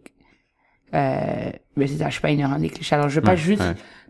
[0.94, 2.96] Euh, mais c'est ça, je suis pas ignorante des clichés.
[2.96, 3.64] Alors, je veux pas juste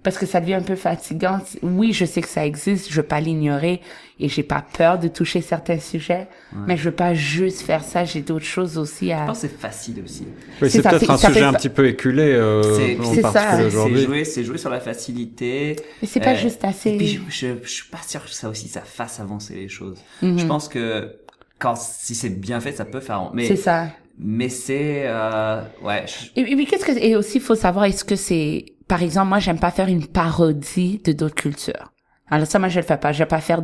[0.04, 1.40] parce que ça devient un peu fatigant.
[1.62, 3.82] Oui, je sais que ça existe, je veux pas l'ignorer
[4.20, 6.28] et j'ai pas peur de toucher certains sujets,
[6.68, 9.22] mais je veux pas juste faire ça, j'ai d'autres choses aussi à...
[9.22, 10.28] Je pense que c'est facile aussi.
[10.62, 13.58] Oui, c'est peut-être un sujet un petit peu éculé euh, C'est ça.
[13.58, 15.76] C'est jouer, c'est jouer sur la facilité.
[16.02, 16.92] Mais c'est pas euh, juste assez...
[16.92, 19.98] Et puis, je, je, suis pas sûr que ça aussi, ça fasse avancer les choses.
[20.22, 20.40] Mhm.
[20.40, 21.16] Je pense que
[21.58, 23.32] quand, si c'est bien fait, ça peut faire...
[23.34, 23.88] Mais, c'est ça.
[24.20, 25.04] Mais c'est...
[25.06, 26.06] Euh, ouais.
[26.36, 26.98] Et, puis, qu'est-ce que...
[26.98, 30.08] Et aussi, il faut savoir, est-ce que c'est par exemple, moi, j'aime pas faire une
[30.08, 31.92] parodie de d'autres cultures.
[32.30, 33.12] Alors ça, moi, je le fais pas.
[33.12, 33.62] Je vais pas faire,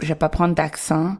[0.00, 1.16] je vais pas prendre d'accent.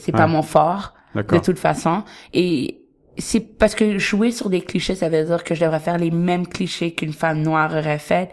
[0.00, 2.04] c'est pas mon fort, de toute façon.
[2.32, 2.82] Et
[3.18, 6.10] c'est parce que jouer sur des clichés, ça veut dire que je devrais faire les
[6.10, 8.30] mêmes clichés qu'une femme noire aurait fait.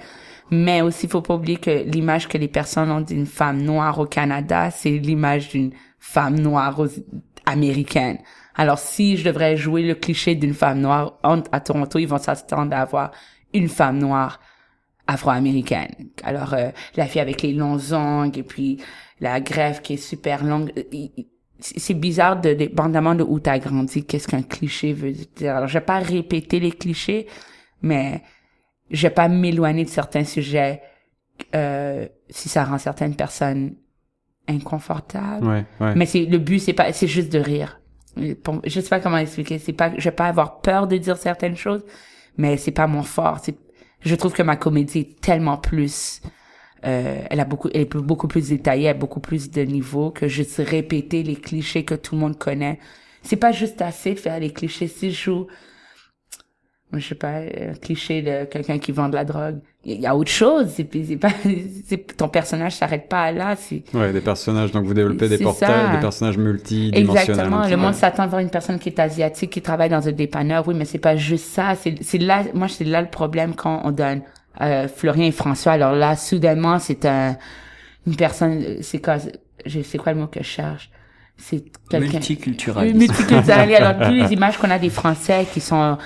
[0.51, 4.05] Mais aussi, faut pas oublier que l'image que les personnes ont d'une femme noire au
[4.05, 6.81] Canada, c'est l'image d'une femme noire
[7.45, 8.17] américaine.
[8.55, 12.75] Alors, si je devrais jouer le cliché d'une femme noire à Toronto, ils vont s'attendre
[12.75, 13.11] à avoir
[13.53, 14.39] une femme noire
[15.07, 16.09] afro-américaine.
[16.23, 18.77] Alors, euh, la fille avec les longs ongles et puis
[19.19, 20.71] la grève qui est super longue.
[20.77, 21.23] Euh,
[21.59, 25.57] c'est bizarre de, dépendamment de où t'as grandi, qu'est-ce qu'un cliché veut dire.
[25.57, 27.27] Alors, je vais pas répéter les clichés,
[27.81, 28.21] mais
[28.91, 30.81] je vais pas m'éloigner de certains sujets
[31.55, 33.75] euh, si ça rend certaines personnes
[34.47, 35.45] inconfortables.
[35.45, 35.95] Ouais, ouais.
[35.95, 37.81] Mais c'est le but, c'est pas, c'est juste de rire.
[38.17, 39.59] Je sais pas comment expliquer.
[39.59, 41.83] C'est pas, je vais pas avoir peur de dire certaines choses,
[42.39, 43.41] mais c'est pas mon fort.
[44.01, 46.21] Je trouve que ma comédie est tellement plus,
[46.85, 50.09] euh, elle a beaucoup, elle est beaucoup plus détaillée, elle a beaucoup plus de niveaux
[50.09, 52.79] que juste répéter les clichés que tout le monde connaît.
[53.23, 54.87] C'est pas juste assez de faire les clichés.
[54.87, 55.47] Si je joue
[56.93, 59.59] je sais pas, un cliché de quelqu'un qui vend de la drogue.
[59.85, 60.67] Il y a autre chose.
[60.75, 61.29] C'est pas,
[62.17, 63.55] ton personnage s'arrête pas là.
[63.93, 64.71] Ouais, des personnages.
[64.71, 67.29] Donc vous développez des portraits, des personnages multidimensionnels.
[67.29, 67.67] Exactement.
[67.67, 70.67] Le monde s'attend à voir une personne qui est asiatique, qui travaille dans un dépanneur.
[70.67, 71.75] Oui, mais c'est pas juste ça.
[71.75, 74.21] C'est là, moi, c'est là le problème quand on donne
[74.59, 75.73] euh, Florian et François.
[75.73, 77.37] Alors là, soudainement, c'est un,
[78.07, 78.81] une personne.
[78.81, 79.17] C'est quoi,
[79.65, 80.89] c'est quoi le mot que je cherche?
[81.37, 82.13] C'est quelqu'un.
[82.13, 82.95] Multiculturel.
[82.95, 83.75] Multiculturel.
[83.75, 85.97] Alors toutes les images qu'on a des Français qui sont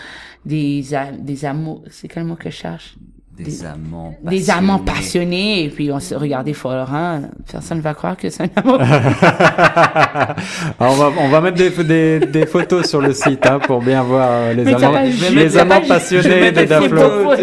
[0.45, 0.83] des,
[1.19, 2.95] des amours, c'est quel mot que je cherche?
[3.37, 4.39] Des, amants passionnés.
[4.39, 8.43] Des amants passionnés, et puis on se regardait Florent, personne ne va croire que c'est
[8.43, 8.79] un amour.
[10.79, 14.03] on va, on va mettre des, des, des photos sur le site, hein, pour bien
[14.03, 15.01] voir euh, les amants,
[15.31, 17.33] les amants passionnés de Daflo.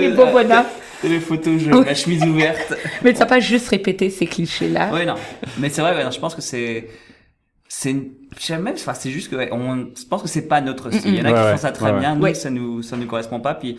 [1.02, 2.74] Les photos, je, la chemise ouverte.
[3.02, 4.90] Mais tu vas pas juste répéter ces clichés-là?
[4.92, 5.14] Oui, non.
[5.58, 6.86] Mais c'est vrai, ouais, non, je pense que c'est,
[7.72, 7.94] c'est
[8.37, 11.14] je sais même enfin c'est juste que on je pense que c'est pas notre style.
[11.14, 12.16] Il y en a qui font ça très bien.
[12.16, 13.54] Nous ça nous ça nous correspond pas.
[13.54, 13.78] Puis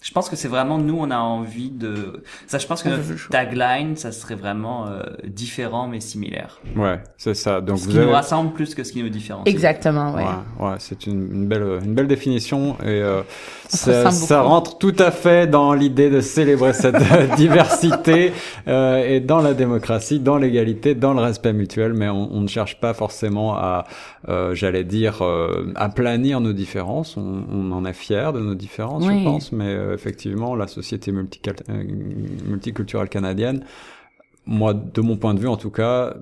[0.00, 3.28] je pense que c'est vraiment nous on a envie de ça je pense que notre
[3.30, 6.60] tagline ça serait vraiment euh, différent mais similaire.
[6.76, 7.60] Ouais c'est ça.
[7.60, 9.52] Donc ce qui nous rassemble plus que ce qui nous différencie.
[9.52, 10.22] Exactement ouais.
[10.22, 12.76] Ouais, ouais c'est une, une, belle une belle définition.
[12.82, 13.22] Et euh,
[13.72, 16.96] ça, ça rentre tout à fait dans l'idée de célébrer cette
[17.36, 18.32] diversité
[18.68, 21.94] euh, et dans la démocratie dans l'égalité dans le respect mutuel.
[21.94, 23.84] Mais on, on ne cherche pas forcément à
[24.28, 27.16] euh, j'allais dire euh, aplanir nos différences.
[27.16, 29.52] On, on, en est fier de nos différences je pense.
[29.52, 31.84] Mais euh, effectivement, la société euh,
[32.46, 33.64] multiculturelle canadienne,
[34.44, 36.14] moi, de mon point de vue en tout cas,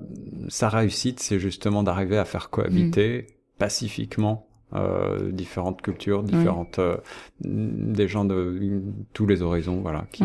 [0.47, 3.33] sa réussite, c'est justement d'arriver à faire cohabiter mm.
[3.57, 6.97] pacifiquement euh, différentes cultures, différentes euh,
[7.41, 8.81] des gens de
[9.13, 10.23] tous les horizons, voilà, qui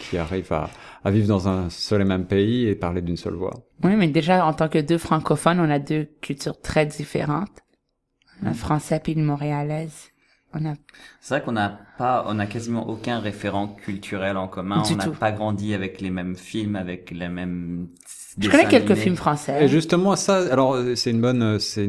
[0.00, 0.70] qui arrivent à,
[1.04, 3.54] à, vivre dans un seul et même pays et parler d'une seule voix.
[3.84, 7.62] Oui, mais déjà en tant que deux francophones, on a deux cultures très différentes,
[8.42, 8.54] un mm.
[8.54, 10.10] français puis une montréalaise.
[10.52, 10.74] on a.
[11.20, 14.82] C'est vrai qu'on n'a pas, on a quasiment aucun référent culturel en commun.
[14.90, 17.88] on n'a pas grandi avec les mêmes films, avec les mêmes
[18.38, 19.64] je connais quelques films français.
[19.64, 21.88] Et justement, ça, alors euh, c'est une bonne, euh, c'est,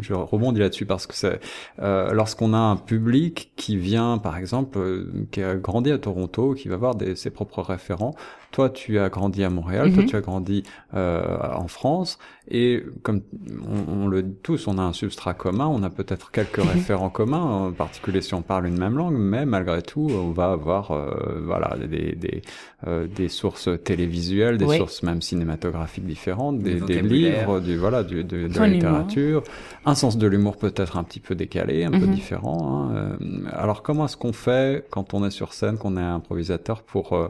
[0.00, 1.40] je rebondis là-dessus parce que c'est
[1.80, 6.54] euh, lorsqu'on a un public qui vient, par exemple, euh, qui a grandi à Toronto,
[6.54, 8.14] qui va voir des, ses propres référents.
[8.50, 10.08] Toi, tu as grandi à Montréal, toi, mhm.
[10.08, 10.62] tu as grandi
[10.94, 12.18] euh, en France,
[12.50, 13.22] et comme
[13.66, 17.10] on, on, le dit tous, on a un substrat commun, on a peut-être quelques référents
[17.10, 20.92] communs, en particulier si on parle une même langue, mais malgré tout, on va avoir
[21.42, 22.42] voilà des des,
[23.14, 28.48] des sources télévisuelles, des sources même cinématographiques différentes, des, des livres, du voilà, du, de,
[28.48, 29.42] de la littérature,
[29.84, 32.14] un sens de l'humour peut-être un petit peu décalé, un peu mhm.
[32.14, 32.90] différent.
[32.90, 32.94] Hein.
[32.94, 33.16] Euh,
[33.52, 37.28] alors comment est-ce qu'on fait quand on est sur scène, qu'on est improvisateur pour euh,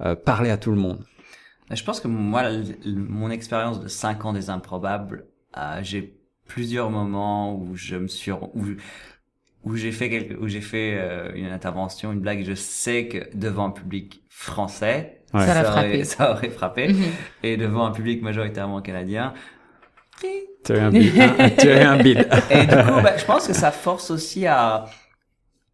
[0.00, 0.98] euh, parler à tout le monde?
[1.70, 2.44] Je pense que moi,
[2.86, 5.26] mon expérience de 5 ans des improbables,
[5.82, 8.50] j'ai plusieurs moments où je me suis où,
[9.64, 10.98] où j'ai fait quelque, où j'ai fait
[11.34, 16.32] une intervention, une blague, je sais que devant un public français, ça, ça, aurait, ça,
[16.32, 16.88] aurait, frappé.
[16.88, 17.04] Mhm.
[17.42, 19.34] Et devant un public majoritairement canadien,
[20.64, 21.12] tu as un bide.
[21.58, 22.28] tu as un bide.
[22.50, 24.86] Et du coup, bah, je pense que ça force aussi à,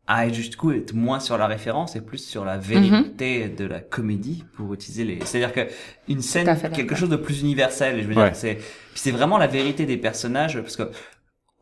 [0.07, 3.57] à du coup être moins sur la référence et plus sur la vérité mhm.
[3.57, 5.19] de la comédie pour utiliser les.
[5.25, 5.73] C'est-à-dire que
[6.09, 8.03] une scène, quelque chose de plus universel.
[8.03, 8.59] Je veux dire, c'est
[8.95, 10.91] c'est vraiment la vérité des personnages parce que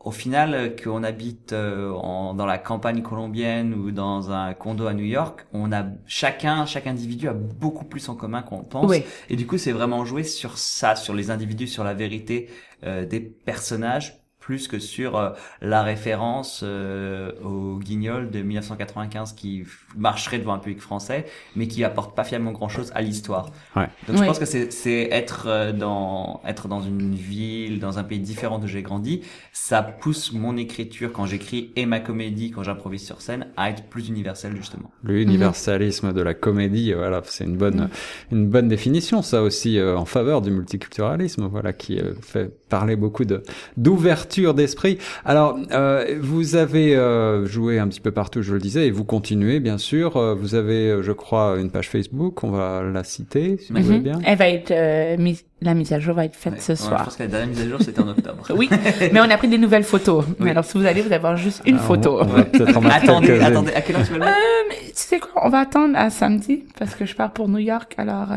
[0.03, 4.87] au final, euh, qu'on habite euh, en, dans la campagne colombienne ou dans un condo
[4.87, 8.93] à New York, on a chacun, chaque individu a beaucoup plus en commun qu'on pense.
[9.29, 12.49] Et du coup, c'est vraiment joué sur ça, sur les individus, sur la vérité
[12.83, 15.29] euh, des personnages plus que sur euh,
[15.61, 19.63] la référence euh, au Guignol de 1995 qui
[19.95, 21.25] marcherait devant un public français,
[21.55, 23.51] mais qui apporte pas finalement grand chose à l'histoire.
[23.75, 23.87] Ouais.
[24.07, 28.19] Donc je pense que c'est être euh, dans être dans une ville, dans un pays
[28.19, 29.21] différent d'où j'ai grandi,
[29.53, 33.83] ça pousse mon écriture quand j'écris et ma comédie quand j'improvise sur scène à être
[33.83, 34.91] plus universelle justement.
[35.05, 37.89] L'universalisme de la comédie, voilà, c'est une bonne
[38.31, 43.43] une bonne définition ça aussi en faveur du multiculturalisme, voilà, qui fait parler beaucoup de
[43.77, 44.97] d'ouverture d'esprit.
[45.25, 49.03] Alors, euh, vous avez euh, joué un petit peu partout, je le disais, et vous
[49.03, 50.17] continuez, bien sûr.
[50.17, 53.97] Euh, vous avez, je crois, une page Facebook, on va la citer, si vous voulez
[53.97, 54.03] mhm.
[54.03, 54.19] bien.
[54.25, 56.99] Elle va être mise, la mise à jour va être faite ce soir.
[56.99, 58.43] Je pense que la dernière mise à jour, c'était en octobre.
[58.55, 58.69] oui,
[59.11, 60.25] mais on a pris des nouvelles photos.
[60.39, 62.19] Mais alors, si vous allez, vous allez avoir juste une photo.
[62.21, 65.19] On, va peut-être en attendez, attendez, à quelle heure tu vas le mettre Tu sais
[65.19, 68.29] quoi, on va attendre à samedi, parce que je pars pour New York, alors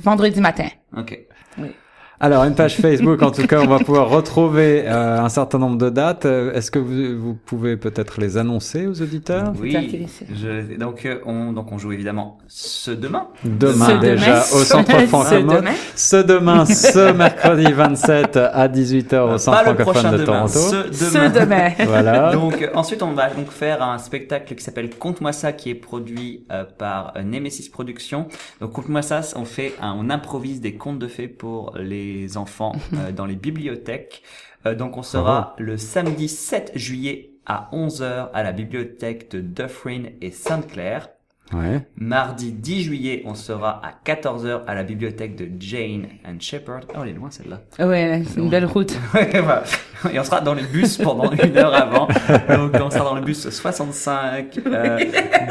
[0.00, 0.68] vendredi matin.
[0.96, 1.18] Ok.
[1.58, 1.68] Oui.
[2.22, 5.78] Alors, une page Facebook, en tout cas, on va pouvoir retrouver euh, un certain nombre
[5.78, 6.26] de dates.
[6.26, 9.54] Euh, est-ce que vous, vous pouvez peut-être les annoncer aux auditeurs?
[9.58, 10.06] Oui.
[10.30, 13.28] Je, donc, euh, on, donc, on joue évidemment ce demain.
[13.42, 15.64] Demain déjà au Centre francophone.
[15.96, 20.58] Ce demain, ce mercredi 27 à 18h au Centre francophone de Toronto.
[20.92, 21.70] Ce demain.
[21.86, 22.32] voilà.
[22.34, 26.44] Donc, ensuite, on va donc faire un spectacle qui s'appelle Conte-moi ça, qui est produit
[26.76, 28.26] par Nemesis Productions.
[28.60, 33.12] Donc, Conte-moi ça, on fait, on improvise des contes de fées pour les enfants euh,
[33.12, 34.22] dans les bibliothèques.
[34.66, 40.04] Euh, donc on sera le samedi 7 juillet à 11h à la bibliothèque de Dufferin
[40.20, 41.08] et Sainte-Claire.
[41.52, 41.80] Ouais.
[41.96, 46.84] Mardi 10 juillet, on sera à 14h à la bibliothèque de Jane and Shepherd.
[46.94, 47.60] Oh, elle est loin celle-là.
[47.84, 48.96] Ouais, c'est une belle route.
[50.12, 52.08] Et on sera dans le bus pendant une heure avant.
[52.48, 54.98] Donc on sera dans le bus 65 euh,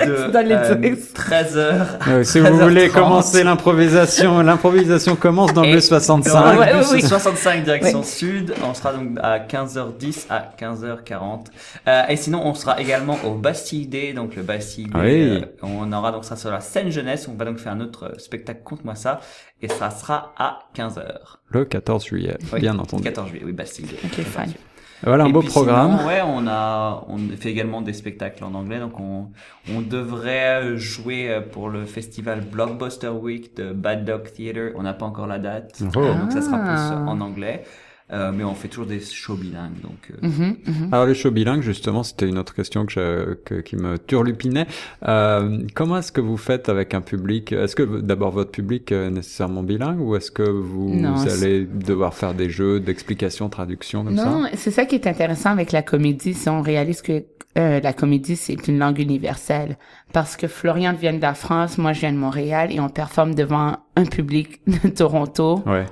[0.06, 0.32] de
[1.14, 1.86] 13h.
[2.08, 6.32] Euh, si vous voulez commencer l'improvisation, l'improvisation commence dans le bus 65.
[6.34, 8.54] Dans le bus 65 direction sud.
[8.64, 11.46] On sera donc à 15h10 à 15h40.
[11.88, 15.00] Euh, et sinon, on sera également au Bastille Day, donc le Bastille Day.
[15.00, 15.46] Oui.
[15.90, 17.28] Euh, on aura donc ça sur la scène jeunesse.
[17.28, 19.20] On va donc faire un autre spectacle, conte-moi ça.
[19.62, 21.04] Et ça sera à 15h.
[21.50, 23.04] Le 14 juillet, bien entendu.
[23.04, 23.90] 14 juillet, oui, Bastille.
[24.04, 24.54] Ok, fine.
[25.02, 25.98] Voilà un beau programme.
[25.98, 29.30] Sinon, ouais, on a, on fait également des spectacles en anglais, donc on,
[29.74, 34.74] on devrait jouer pour le festival Blockbuster Week de Bad Dog Theater.
[34.76, 35.86] On n'a pas encore la date, oh.
[35.86, 37.06] donc ça sera plus ah.
[37.08, 37.64] en anglais.
[38.12, 39.80] Euh, mais on fait toujours des shows bilingues.
[39.84, 40.28] Donc, euh...
[40.28, 40.94] Mhm, mhm.
[40.94, 44.66] Alors les shows bilingues, justement, c'était une autre question que, je, que qui me turlupinait.
[45.08, 47.52] Euh, comment est-ce que vous faites avec un public?
[47.52, 52.34] Est-ce que d'abord votre public est nécessairement bilingue ou est-ce que vous, allez devoir faire
[52.34, 54.30] des jeux d'explication, traduction comme non, ça?
[54.30, 56.34] Non, c'est ça qui est intéressant avec la comédie.
[56.34, 57.24] Si on réalise que
[57.58, 59.78] euh, la comédie, c'est une langue universelle.
[60.14, 63.36] Parce que Florian vient de la France, moi je viens de Montréal et on performe
[63.36, 65.62] devant un public de Toronto.
[65.66, 65.86] Ouais.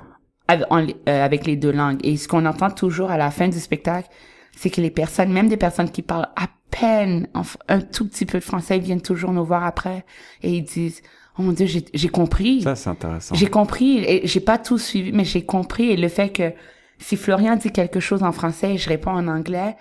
[0.50, 2.00] Euh, avec les deux langues.
[2.04, 4.08] Et ce qu'on entend toujours à la fin du spectacle,
[4.56, 7.28] c'est que les personnes, même des personnes qui parlent à peine
[7.68, 10.06] un tout petit peu de français, viennent toujours nous voir après
[10.42, 11.02] et ils disent
[11.38, 12.62] Oh mon Dieu, j'ai compris.
[12.62, 13.34] Ça, c'est intéressant.
[13.34, 15.90] J'ai compris et j'ai pas tout suivi, mais j'ai compris.
[15.90, 16.52] Et le fait que
[16.98, 19.76] si Florian dit quelque chose en français et je réponds en anglais,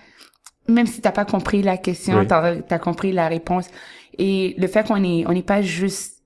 [0.68, 3.70] même si t'as pas compris la question, tu t'as as compris la réponse.
[4.18, 6.17] Et le fait qu'on est, on n'est pas juste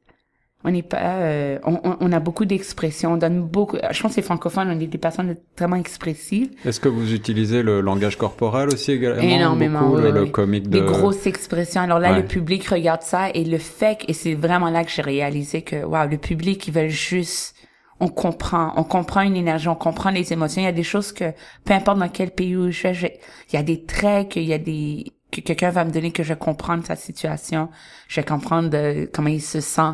[0.64, 4.18] on n'est pas euh, on, on, a beaucoup d'expressions on donne beaucoup je pense que
[4.18, 6.50] les francophones on est des personnes vraiment expressives.
[6.66, 9.22] Est-ce que vous utilisez le langage corporel aussi également?
[9.22, 10.80] Énormément beaucoup, le, comique de...
[10.80, 11.82] des grosses expressions.
[11.82, 15.02] Alors là le public regarde ça et le fait et c'est vraiment là que j'ai
[15.02, 17.56] réalisé que waouh le public ils veulent juste
[18.02, 20.64] on comprend, on comprend une énergie, on comprend les émotions.
[20.64, 23.20] Il y a des choses que, peu importe dans quel pays où je vais,
[23.54, 26.24] il y a des traits, qu'il y a des, que quelqu'un va me donner que
[26.24, 27.70] je comprends sa situation,
[28.08, 29.94] je vais comprendre de, comment il se sent.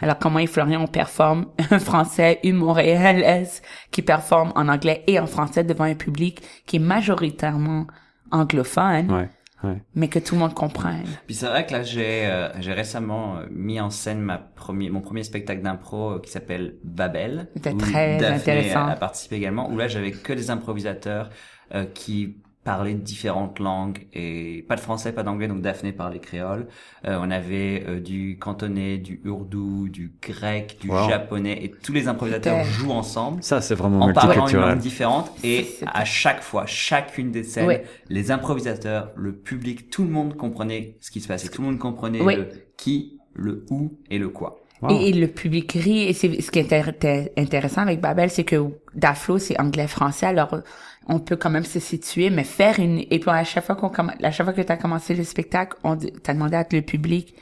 [0.00, 1.46] Alors comment Florian performe?
[1.70, 6.76] Un français, une montréalaise qui performe en anglais et en français devant un public qui
[6.76, 7.86] est majoritairement
[8.30, 9.10] anglophone.
[9.10, 9.28] Ouais
[9.94, 11.06] mais que tout le monde comprenne.
[11.26, 14.88] Puis c'est vrai que là j'ai euh, j'ai récemment euh, mis en scène ma premier
[14.88, 17.48] mon premier spectacle d'impro euh, qui s'appelle Babel.
[17.54, 18.86] C'était très intéressant.
[18.86, 21.30] A, participé également où là j'avais que des improvisateurs
[21.94, 26.66] qui parler différentes langues et pas de français, pas d'anglais, donc Daphné parlait créole.
[27.06, 32.08] Euh, on avait euh, du cantonais, du ourdou, du grec, du japonais et tous les
[32.08, 33.42] improvisateurs jouent ensemble.
[33.42, 37.80] Ça, c'est vraiment en parlant une langue différente et à chaque fois, chacune des scènes,
[38.10, 41.48] les improvisateurs, le public, tout le monde comprenait ce qui se passait.
[41.48, 44.60] Tout le monde comprenait le qui, le où et le quoi.
[44.90, 46.02] Et, le public rit.
[46.02, 46.72] Et c'est ce qui est
[47.38, 48.56] intéressant avec Babel, c'est que
[48.94, 50.26] Daflo, c'est anglais-français.
[50.26, 50.60] Alors,
[51.08, 52.98] on peut quand même se situer, mais faire une...
[53.10, 55.76] Et puis, à chaque fois qu'on à chaque fois que tu as commencé le spectacle,
[55.82, 57.34] on t'a demandé à le public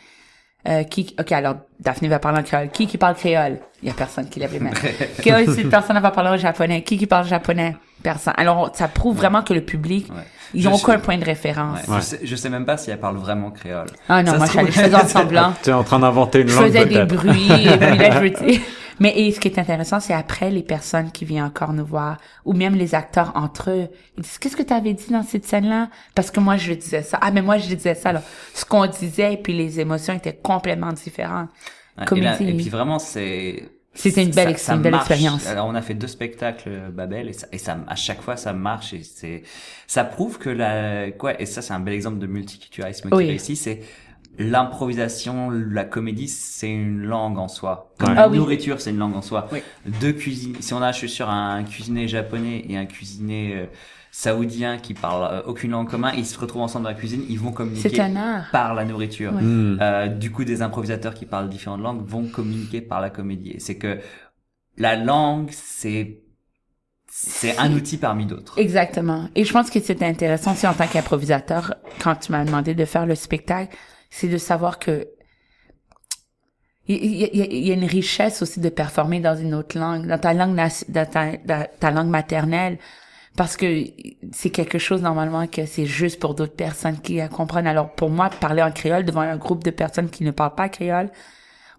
[0.69, 1.15] euh, qui...
[1.19, 2.71] OK, alors, Daphné va parler en créole.
[2.71, 3.59] Qui qui parle créole?
[3.83, 4.71] Il y a personne qui lève les mains.
[5.55, 6.83] si personne va parler en japonais.
[6.83, 7.77] Qui qui parle japonais?
[8.03, 8.35] Personne.
[8.37, 10.09] Alors, ça prouve vraiment que le public...
[10.55, 11.81] Ils n'ont aucun point de référence.
[11.89, 13.89] Je, sais, je sais même pas si elle parle vraiment créole.
[14.09, 15.53] Ah non, moi, je faisais en semblant.
[15.63, 16.67] tu es en train d'inventer une langue.
[16.67, 18.61] Je faisais des bruits, et puis là, je
[18.99, 22.19] Mais et ce qui est intéressant, c'est après les personnes qui viennent encore nous voir,
[22.45, 25.45] ou même les acteurs entre eux, ils disent qu'est-ce que tu avais dit dans cette
[25.45, 25.91] scène-là?
[26.15, 27.19] Parce que moi je disais ça.
[27.21, 28.13] Ah mais moi je disais ça.
[28.13, 28.23] Là.
[28.55, 31.51] Ce qu'on disait et puis les émotions étaient complètement différentes.
[32.01, 35.47] et, et puis vraiment c'est c'était une belle, une belle expérience.
[35.47, 38.37] Alors on a fait deux spectacles euh, Babel et ça, et ça, à chaque fois
[38.37, 39.43] ça marche et c'est,
[39.87, 43.57] ça prouve que la, quoi, et ça c'est un bel exemple de multiculturalisme qui réussit,
[43.57, 43.81] c'est
[44.38, 47.92] l'improvisation, la comédie, c'est une langue en soi.
[47.99, 49.49] Comme la ah nourriture, c'est une langue en soi.
[50.01, 50.57] Deux cuisines.
[50.61, 53.66] Si on a, je suis sur un cuisinier japonais et un cuisinier euh,
[54.11, 57.38] saoudien qui parlent euh, aucune langue commune, ils se retrouvent ensemble dans la cuisine, ils
[57.38, 58.03] vont communiquer
[58.53, 59.33] par la nourriture.
[59.33, 59.79] Hmm.
[59.81, 63.53] Euh, du coup, des improvisateurs qui parlent différentes langues vont communiquer par la comédie.
[63.53, 64.01] Et c'est que
[64.77, 66.22] la langue, c'est
[67.09, 68.59] c'est un outil parmi d'autres.
[68.59, 69.29] Exactement.
[69.35, 72.85] Et je pense que c'était intéressant aussi en tant qu'improvisateur, quand tu m'as demandé de
[72.85, 73.75] faire le spectacle,
[74.17, 75.09] c'est de savoir que
[76.89, 80.55] il y, a, une richesse aussi de performer dans une autre langue, dans ta langue,
[80.55, 82.79] dans ta, ta langue maternelle,
[83.37, 83.85] parce que
[84.33, 87.67] c'est quelque chose normalement que c'est juste pour d'autres personnes qui comprennent.
[87.67, 90.69] Alors pour moi, parler en créole devant un groupe de personnes qui ne parlent pas
[90.69, 91.11] créole,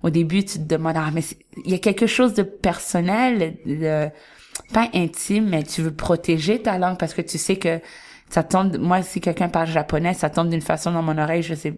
[0.03, 1.23] au début tu te demandes ah mais
[1.65, 4.09] il y a quelque chose de personnel, de,
[4.73, 7.79] pas intime, mais tu veux protéger ta langue parce que tu sais que
[8.29, 8.77] ça tombe.
[8.77, 11.73] Moi, si quelqu'un parle japonais, ça tombe d'une façon dans mon oreille, je sais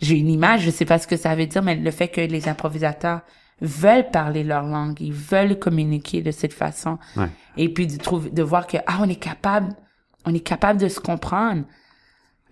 [0.00, 2.20] j'ai une image, je sais pas ce que ça veut dire, mais le fait que
[2.20, 3.20] les improvisateurs
[3.60, 6.98] veulent parler leur langue, ils veulent communiquer de cette façon.
[7.16, 7.28] Ouais.
[7.56, 9.68] Et puis de trouver, de voir que, ah, on est capable,
[10.24, 11.64] on est capable de se comprendre.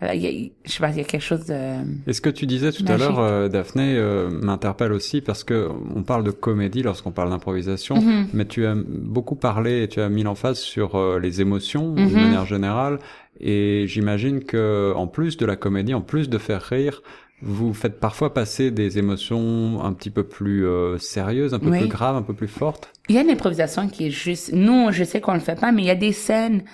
[0.03, 1.79] Euh, il y a, je sais pas, il y a quelque chose de.
[2.07, 5.69] Et ce que tu disais tout à l'heure, euh, Daphné, euh, m'interpelle aussi parce que
[5.97, 8.27] on parle de comédie lorsqu'on parle d'improvisation, mm-hmm.
[8.33, 12.15] mais tu as beaucoup parlé et tu as mis l'emphase sur les émotions de mm-hmm.
[12.15, 12.99] manière générale.
[13.41, 17.03] Et j'imagine que en plus de la comédie, en plus de faire rire,
[17.41, 21.87] vous faites parfois passer des émotions un petit peu plus euh, sérieuses, un peu plus
[21.87, 22.91] graves, un peu plus fortes?
[23.09, 24.53] Il y a une improvisation qui est juste.
[24.53, 26.65] Nous, je sais qu'on le fait pas, mais il y a des scènes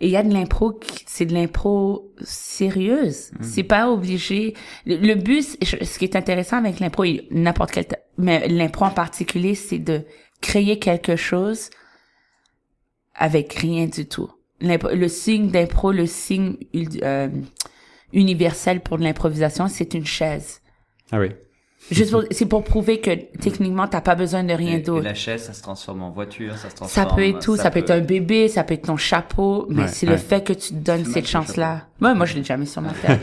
[0.00, 3.32] et il y a de l'impro, c'est de l'impro sérieuse.
[3.32, 3.42] Mm.
[3.42, 4.54] C'est pas obligé.
[4.86, 7.86] Le, but, ce qui est intéressant avec l'impro, n'importe quel,
[8.18, 10.02] mais l'impro en particulier, c'est de
[10.40, 11.70] créer quelque chose
[13.14, 14.30] avec rien du tout.
[14.60, 16.56] Le signe d'impro, le signe
[17.02, 17.28] euh,
[18.14, 20.60] universel pour l'improvisation, c'est une chaise.
[21.12, 21.30] Ah oui.
[21.90, 25.04] Juste c'est pour prouver que techniquement t'as pas besoin de rien d'autre.
[25.04, 27.08] La chaise, ça se transforme en voiture, ça se transforme.
[27.08, 29.88] Ça peut être tout, ça, peut, être un bébé, ça peut être ton chapeau, mais
[29.88, 31.82] c'est le fait que tu te donnes cette chance-là.
[32.00, 33.20] Moi, moi, je l'ai jamais sur ma tête.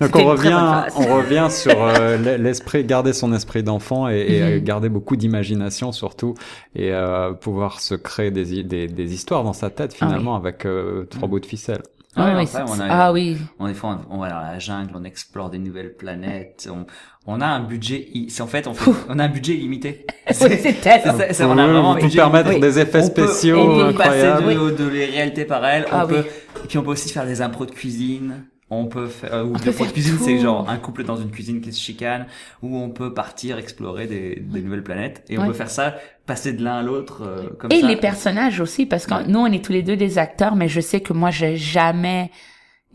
[0.00, 4.64] Donc on revient, on revient sur euh, l'esprit, garder son esprit d'enfant et, mm-hmm.
[4.64, 6.34] garder beaucoup d'imagination surtout
[6.74, 11.04] et euh, pouvoir se créer des, des, des, histoires dans sa tête finalement avec euh,
[11.08, 11.30] trois mm.
[11.30, 11.82] bouts de ficelle.
[12.16, 13.36] Ah, oui, on a, ah oui.
[13.58, 16.66] On, des fois, on, va dans la jungle, on explore des nouvelles planètes.
[16.72, 16.86] On,
[17.26, 20.06] on a un budget, c'est en fait, on, fait, on a un budget illimité.
[20.30, 21.14] c'est tellement.
[21.14, 24.44] on a vraiment permettre des effets spéciaux on peut incroyables.
[24.44, 25.84] passer de, de les réalités parallèles.
[25.92, 26.24] On ah peut,
[26.64, 28.46] et puis on peut aussi faire des impros de cuisine.
[28.68, 31.30] On peut faire, euh, ou on peut faire cuisine, c'est genre un couple dans une
[31.30, 32.26] cuisine qui se chicane,
[32.62, 35.94] ou on peut partir explorer des, des nouvelles planètes, et on peut faire ça,
[36.26, 37.86] passer de l'un à l'autre euh, comme et ça.
[37.86, 40.68] Et les personnages aussi, parce que nous on est tous les deux des acteurs, mais
[40.68, 42.32] je sais que moi j'ai jamais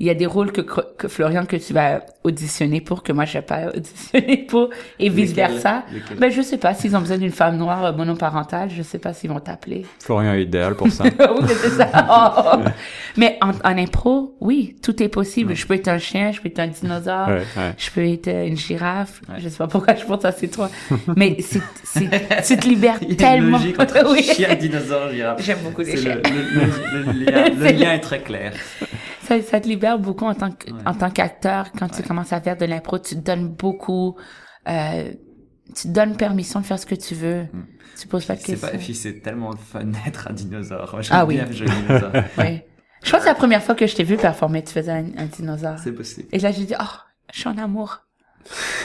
[0.02, 3.26] il y a des rôles que, que Florian que tu vas auditionner pour que moi
[3.26, 5.84] je vais pas auditionner pour et vice versa.
[6.18, 9.14] Ben je sais pas s'ils ont besoin d'une femme noire euh, monoparentale, je sais pas
[9.14, 9.86] s'ils vont t'appeler.
[10.00, 11.04] Florian est idéal pour ça.
[11.06, 12.60] oui, c'est ça.
[13.16, 15.56] Mais en, en, impro, oui, tout est possible.
[15.56, 17.30] Je peux être un chien, je peux être un dinosaure,
[17.78, 19.22] je peux être une girafe.
[19.38, 20.72] Je sais pas pourquoi je pense à ces trois.
[21.16, 22.10] Mais c'est c'est
[22.48, 23.60] tu te libères tellement.
[23.60, 23.76] Une
[24.10, 24.24] oui.
[24.24, 25.44] chien, dinosaure, girafe.
[25.44, 26.18] J'aime beaucoup les chiens.
[26.26, 28.54] Le, le, lien, le lien est très clair
[29.40, 32.58] ça, te libère beaucoup en tant que, en tant qu'acteur quand tu commences à faire
[32.58, 33.00] de l'impro.
[33.00, 34.18] Tu te donnes beaucoup,
[34.68, 35.12] euh,
[35.76, 37.44] tu te donnes permission de faire ce que tu veux.
[37.44, 37.66] Mm.
[38.00, 38.68] Tu poses pas de questions.
[38.68, 41.00] Pas, puis c'est tellement le fun d'être un dinosaure.
[41.12, 41.40] ah oui.
[42.38, 42.62] oui.
[43.04, 45.06] Je crois que c'est la première fois que je t'ai vu performer, tu faisais un,
[45.18, 45.80] un dinosaure.
[45.80, 46.28] C'est possible.
[46.32, 46.86] Et là, j'ai dit, oh,
[47.34, 48.04] je suis en amour.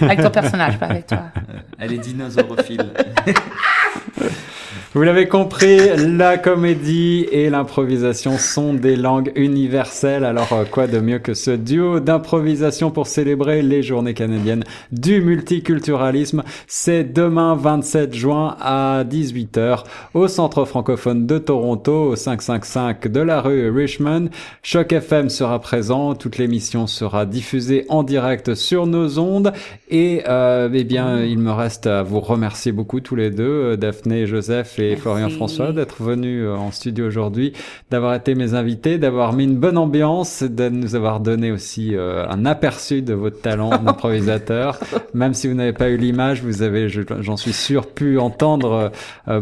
[0.01, 1.31] Avec ton personnage, pas avec toi.
[1.79, 2.93] Elle est dinosaurophile.
[4.97, 10.25] Vous l'avez compris, la comédie et l'improvisation sont des langues universelles.
[10.25, 15.21] Alors euh, quoi de mieux que ce duo d'improvisation pour célébrer les journées canadiennes du
[15.21, 16.45] multiculturalisme?
[16.67, 19.85] C'est demain 27 juin à 18h
[20.15, 24.31] au Centre francophone de Toronto, au 555 de la rue Richmond.
[24.63, 29.53] Choc FM sera présent, toute l'émission sera diffusée en direct sur nos ondes.
[29.91, 33.77] Et euh, eh bien, il me reste à vous remercier beaucoup tous les deux, euh,
[33.77, 37.53] Daphné et Joseph Florian François, d'être venus euh, en studio aujourd'hui,
[37.91, 42.25] d'avoir été mes invités, d'avoir mis une bonne ambiance, de nous avoir donné aussi euh,
[42.29, 44.79] un aperçu de votre talent d'improvisateur.
[45.15, 48.93] Même si vous n'avez pas eu l'image, vous avez, j'en suis sûr, pu entendre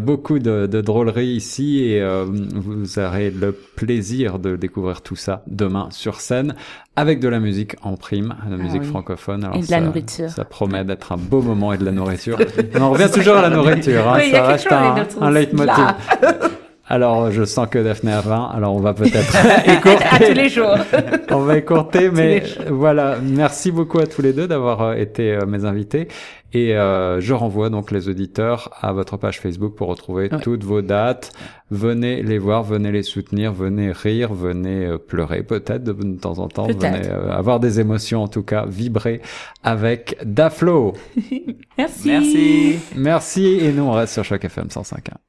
[0.01, 5.89] beaucoup de, de drôleries ici et vous aurez le plaisir de découvrir tout ça demain
[5.91, 6.55] sur scène
[6.97, 9.45] avec de la musique en prime, de la ah musique francophone.
[9.45, 10.31] Alors et de la nourriture.
[10.31, 12.39] Ça promet d'être un beau moment et de la nourriture.
[12.81, 15.85] On revient toujours à la nourriture, hein, ça reste un, un leitmotiv.
[16.87, 19.35] Alors, je sens que Daphné a faim, alors on va peut-être
[19.69, 20.05] écourter.
[20.05, 20.77] à tous les jours.
[21.31, 23.17] on va écourter, mais voilà.
[23.23, 26.09] Merci beaucoup à tous les deux d'avoir euh, été euh, mes invités.
[26.53, 30.83] Et euh, je renvoie donc les auditeurs à votre page Facebook pour retrouver toutes vos
[30.83, 31.33] dates.
[31.75, 36.67] Venez les voir, venez les soutenir, venez rire, venez pleurer peut-être de, temps en temps,
[36.67, 39.21] venez avoir des émotions en tout cas, vibrer
[39.63, 40.95] avec Daflo.
[41.79, 42.09] Merci.
[42.09, 42.79] Merci.
[42.95, 45.25] Merci et nous on reste sur Choc FM 105.1.